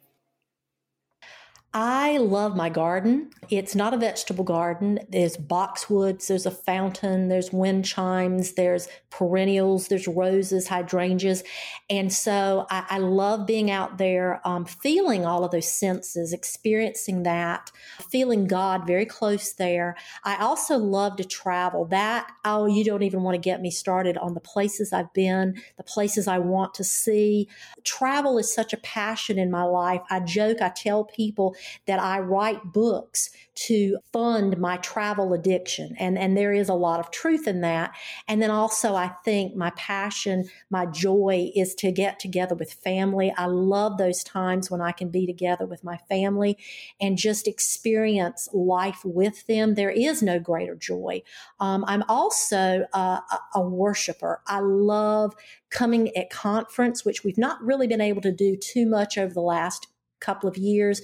I 1.72 2.18
love 2.18 2.56
my 2.56 2.70
garden. 2.70 3.30
It's 3.52 3.76
not 3.76 3.94
a 3.94 3.98
vegetable 3.98 4.44
garden. 4.44 5.00
There's 5.10 5.38
boxwoods, 5.38 6.26
there's 6.28 6.48
a 6.48 6.52
fountain, 6.52 7.28
there's 7.28 7.54
wind 7.54 7.86
chimes, 7.86 8.54
there's 8.54 8.88
perennials, 9.12 9.88
there's 9.88 10.08
roses, 10.08 10.68
hydrangeas. 10.68 11.44
And 11.90 12.12
so 12.12 12.66
I, 12.72 12.86
I 12.90 12.98
love 12.98 13.46
being 13.46 13.70
out 13.70 14.00
there, 14.00 14.42
um, 14.46 14.66
feeling 14.66 15.26
all 15.26 15.44
of 15.44 15.52
those 15.52 15.72
senses, 15.72 16.34
experiencing 16.34 17.24
that, 17.24 17.72
feeling 18.10 18.48
God 18.48 18.88
very 18.88 19.06
close 19.06 19.54
there. 19.54 19.96
I 20.24 20.38
also 20.38 20.78
love 20.78 21.18
to 21.18 21.24
travel. 21.24 21.86
That, 21.86 22.32
oh, 22.46 22.66
you 22.66 22.84
don't 22.84 23.04
even 23.04 23.22
want 23.22 23.36
to 23.36 23.40
get 23.40 23.62
me 23.62 23.70
started 23.70 24.18
on 24.18 24.34
the 24.34 24.40
places 24.40 24.92
I've 24.92 25.14
been, 25.14 25.62
the 25.78 25.84
places 25.84 26.28
I 26.28 26.40
want 26.40 26.74
to 26.76 26.84
see. 26.84 27.48
Travel 27.84 28.40
is 28.40 28.52
such 28.52 28.74
a 28.74 28.78
passion 28.78 29.38
in 29.38 29.52
my 29.52 29.64
life. 29.64 30.02
I 30.10 30.20
joke, 30.20 30.62
I 30.62 30.70
tell 30.70 31.04
people, 31.04 31.56
that 31.86 32.00
I 32.00 32.20
write 32.20 32.74
books 32.74 33.30
to 33.56 33.98
fund 34.14 34.58
my 34.58 34.78
travel 34.78 35.34
addiction. 35.34 35.96
And, 36.00 36.18
and 36.18 36.38
there 36.38 36.54
is 36.54 36.70
a 36.70 36.74
lot 36.74 37.00
of 37.00 37.12
truth 37.12 37.48
in 37.48 37.62
that. 37.62 37.94
And 38.28 38.42
then 38.42 38.52
also, 38.52 38.96
I 38.96 39.10
think 39.26 39.56
my 39.56 39.72
passion, 39.72 40.50
my 40.70 40.86
joy 40.86 41.52
is 41.56 41.76
to 41.76 41.92
get 41.92 42.20
together 42.20 42.56
with 42.56 42.72
family. 42.72 43.34
I 43.38 43.48
love 43.48 43.98
those 43.98 44.24
times 44.24 44.72
when 44.72 44.82
I 44.82 44.94
can 44.94 45.10
be 45.10 45.26
together 45.26 45.66
with 45.66 45.84
my 45.84 45.98
family 46.10 46.58
and 47.02 47.18
just 47.18 47.48
experience 47.48 48.48
life 48.54 49.02
with 49.04 49.46
them. 49.48 49.76
There 49.76 49.90
is 49.90 50.24
no 50.24 50.40
greater 50.40 50.76
joy. 50.76 51.24
Um, 51.60 51.84
I'm 51.88 52.04
also 52.08 52.86
a, 52.94 53.22
a 53.56 53.62
worshiper. 53.62 54.42
I 54.48 54.60
love 54.60 55.36
coming 55.70 56.16
at 56.16 56.30
conference, 56.30 57.04
which 57.04 57.24
we've 57.24 57.38
not 57.38 57.62
really 57.62 57.88
been 57.88 58.02
able 58.02 58.22
to 58.22 58.32
do 58.32 58.56
too 58.56 58.86
much 58.86 59.18
over 59.18 59.34
the 59.34 59.42
last 59.42 59.88
couple 60.20 60.50
of 60.50 60.58
years. 60.58 61.02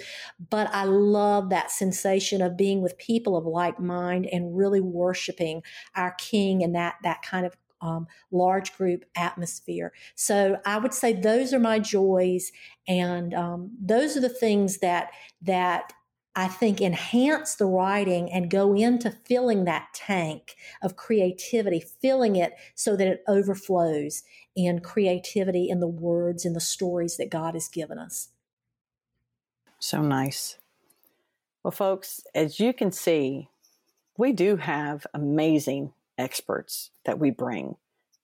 But 0.50 0.70
I 0.74 0.86
love 0.86 1.50
that 1.50 1.72
sensation 1.72 2.42
of 2.42 2.58
being 2.58 2.82
with 2.82 2.98
people 2.98 3.36
of 3.38 3.46
like 3.46 3.80
mind 3.80 4.28
and 4.32 4.58
really 4.58 4.82
worshiping 4.82 5.64
our 5.96 6.16
King 6.18 6.64
and 6.64 6.76
that 6.76 6.96
that 7.04 7.22
kind 7.22 7.46
of 7.46 7.56
um, 7.82 8.08
large 8.32 8.76
group 8.78 9.06
atmosphere. 9.16 9.94
So 10.16 10.58
I 10.66 10.78
would 10.78 10.94
say 10.94 11.14
those 11.14 11.54
are 11.54 11.60
my 11.60 11.80
joys, 11.80 12.52
and 12.88 13.34
um, 13.34 13.72
those 13.80 14.18
are 14.18 14.22
the 14.22 14.30
things 14.30 14.80
that 14.80 15.12
that 15.44 15.94
I 16.38 16.48
think 16.50 16.82
enhance 16.82 17.56
the 17.56 17.66
writing 17.66 18.30
and 18.30 18.50
go 18.52 18.76
into 18.76 19.10
filling 19.10 19.64
that 19.66 19.88
tank 19.94 20.56
of 20.82 20.98
creativity, 20.98 21.80
filling 21.80 22.36
it 22.36 22.54
so 22.76 22.98
that 22.98 23.08
it 23.08 23.24
overflows 23.28 24.24
in 24.54 24.80
creativity 24.80 25.70
in 25.70 25.80
the 25.80 25.88
words 25.88 26.44
and 26.44 26.54
the 26.54 26.60
stories 26.62 27.16
that 27.18 27.30
God 27.30 27.54
has 27.54 27.70
given 27.70 27.98
us. 27.98 28.30
So 29.86 30.02
nice. 30.02 30.58
Well, 31.64 31.70
folks, 31.70 32.22
as 32.34 32.60
you 32.60 32.74
can 32.74 32.92
see, 32.92 33.50
we 34.18 34.32
do 34.32 34.56
have 34.56 35.06
amazing 35.14 35.94
experts 36.18 36.90
that 37.06 37.20
we 37.20 37.30
bring 37.30 37.76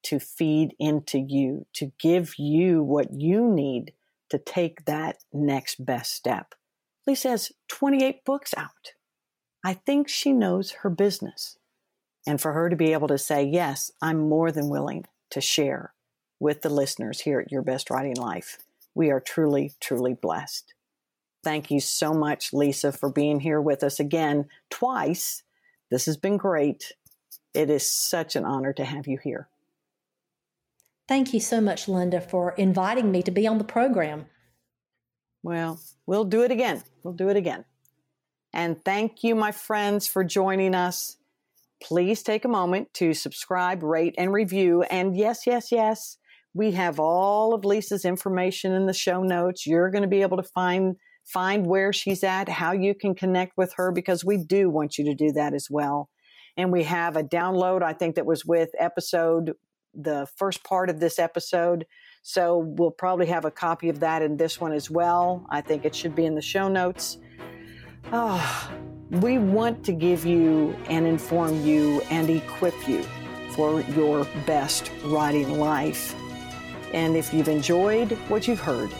to 0.05 0.19
feed 0.19 0.73
into 0.79 1.19
you, 1.19 1.67
to 1.73 1.91
give 1.99 2.39
you 2.39 2.81
what 2.81 3.13
you 3.13 3.47
need 3.47 3.93
to 4.29 4.39
take 4.39 4.85
that 4.85 5.17
next 5.31 5.85
best 5.85 6.15
step. 6.15 6.55
Lisa 7.05 7.29
has 7.29 7.51
28 7.67 8.25
books 8.25 8.55
out. 8.57 8.93
I 9.63 9.75
think 9.75 10.09
she 10.09 10.33
knows 10.33 10.71
her 10.81 10.89
business. 10.89 11.59
And 12.25 12.41
for 12.41 12.53
her 12.53 12.71
to 12.71 12.75
be 12.75 12.91
able 12.91 13.07
to 13.09 13.19
say, 13.19 13.43
yes, 13.43 13.91
I'm 14.01 14.27
more 14.27 14.51
than 14.51 14.67
willing 14.67 15.05
to 15.29 15.41
share 15.41 15.93
with 16.39 16.63
the 16.63 16.71
listeners 16.71 17.21
here 17.21 17.39
at 17.39 17.51
Your 17.51 17.61
Best 17.61 17.91
Writing 17.91 18.15
Life, 18.15 18.57
we 18.95 19.11
are 19.11 19.19
truly, 19.19 19.73
truly 19.79 20.15
blessed. 20.15 20.73
Thank 21.43 21.71
you 21.71 21.79
so 21.79 22.13
much, 22.13 22.53
Lisa, 22.53 22.91
for 22.91 23.11
being 23.11 23.39
here 23.39 23.61
with 23.61 23.83
us 23.83 23.99
again 23.99 24.47
twice. 24.69 25.43
This 25.89 26.05
has 26.05 26.17
been 26.17 26.37
great. 26.37 26.93
It 27.53 27.69
is 27.69 27.89
such 27.89 28.35
an 28.35 28.45
honor 28.45 28.73
to 28.73 28.85
have 28.85 29.07
you 29.07 29.17
here. 29.21 29.49
Thank 31.07 31.33
you 31.33 31.39
so 31.39 31.59
much, 31.59 31.87
Linda, 31.87 32.21
for 32.21 32.51
inviting 32.51 33.11
me 33.11 33.21
to 33.23 33.31
be 33.31 33.47
on 33.47 33.57
the 33.57 33.63
program. 33.63 34.27
Well, 35.43 35.79
we'll 36.05 36.25
do 36.25 36.43
it 36.43 36.51
again. 36.51 36.83
We'll 37.03 37.15
do 37.15 37.29
it 37.29 37.35
again. 37.35 37.65
And 38.53 38.83
thank 38.85 39.23
you, 39.23 39.35
my 39.35 39.51
friends, 39.51 40.07
for 40.07 40.23
joining 40.23 40.75
us. 40.75 41.17
Please 41.81 42.21
take 42.21 42.45
a 42.45 42.49
moment 42.49 42.93
to 42.95 43.13
subscribe, 43.13 43.81
rate, 43.81 44.13
and 44.17 44.31
review. 44.31 44.83
And 44.83 45.17
yes, 45.17 45.47
yes, 45.47 45.71
yes, 45.71 46.17
we 46.53 46.71
have 46.71 46.99
all 46.99 47.53
of 47.53 47.65
Lisa's 47.65 48.05
information 48.05 48.73
in 48.73 48.85
the 48.85 48.93
show 48.93 49.23
notes. 49.23 49.65
You're 49.65 49.89
going 49.89 50.03
to 50.03 50.07
be 50.07 50.21
able 50.21 50.37
to 50.37 50.43
find 50.43 50.97
find 51.25 51.65
where 51.65 51.93
she's 51.93 52.23
at, 52.23 52.49
how 52.49 52.71
you 52.71 52.93
can 52.93 53.15
connect 53.15 53.57
with 53.57 53.73
her, 53.75 53.91
because 53.91 54.25
we 54.25 54.37
do 54.37 54.69
want 54.69 54.97
you 54.97 55.05
to 55.05 55.15
do 55.15 55.31
that 55.31 55.53
as 55.53 55.67
well. 55.69 56.09
And 56.57 56.71
we 56.71 56.83
have 56.83 57.15
a 57.15 57.23
download, 57.23 57.81
I 57.81 57.93
think 57.93 58.15
that 58.15 58.25
was 58.25 58.45
with 58.45 58.69
episode 58.77 59.53
the 59.93 60.27
first 60.37 60.63
part 60.63 60.89
of 60.89 60.99
this 60.99 61.19
episode. 61.19 61.85
So 62.23 62.59
we'll 62.59 62.91
probably 62.91 63.25
have 63.27 63.45
a 63.45 63.51
copy 63.51 63.89
of 63.89 63.99
that 63.99 64.21
in 64.21 64.37
this 64.37 64.59
one 64.59 64.71
as 64.71 64.89
well. 64.89 65.45
I 65.49 65.61
think 65.61 65.85
it 65.85 65.95
should 65.95 66.15
be 66.15 66.25
in 66.25 66.35
the 66.35 66.41
show 66.41 66.67
notes. 66.67 67.17
Oh, 68.13 68.71
we 69.09 69.37
want 69.37 69.83
to 69.85 69.91
give 69.91 70.25
you 70.25 70.75
and 70.87 71.05
inform 71.05 71.65
you 71.65 72.01
and 72.09 72.29
equip 72.29 72.87
you 72.87 73.03
for 73.51 73.81
your 73.81 74.25
best 74.45 74.91
writing 75.05 75.59
life. 75.59 76.15
And 76.93 77.15
if 77.15 77.33
you've 77.33 77.49
enjoyed 77.49 78.11
what 78.27 78.47
you've 78.47 78.61
heard, 78.61 78.91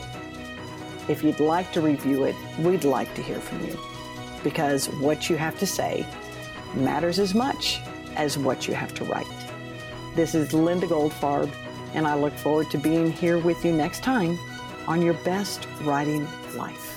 if 1.08 1.22
you'd 1.22 1.40
like 1.40 1.72
to 1.72 1.80
review 1.80 2.24
it, 2.24 2.36
we'd 2.58 2.84
like 2.84 3.12
to 3.14 3.22
hear 3.22 3.40
from 3.40 3.64
you 3.64 3.78
because 4.42 4.88
what 4.88 5.30
you 5.30 5.36
have 5.36 5.58
to 5.58 5.66
say 5.66 6.06
matters 6.74 7.18
as 7.18 7.34
much 7.34 7.80
as 8.16 8.36
what 8.36 8.68
you 8.68 8.74
have 8.74 8.94
to 8.94 9.04
write. 9.04 9.26
This 10.14 10.34
is 10.34 10.52
Linda 10.52 10.86
Goldfarb, 10.86 11.50
and 11.94 12.06
I 12.06 12.14
look 12.14 12.34
forward 12.34 12.70
to 12.72 12.78
being 12.78 13.10
here 13.10 13.38
with 13.38 13.64
you 13.64 13.72
next 13.72 14.02
time 14.02 14.38
on 14.86 15.00
your 15.00 15.14
best 15.14 15.66
writing 15.82 16.26
life. 16.54 16.91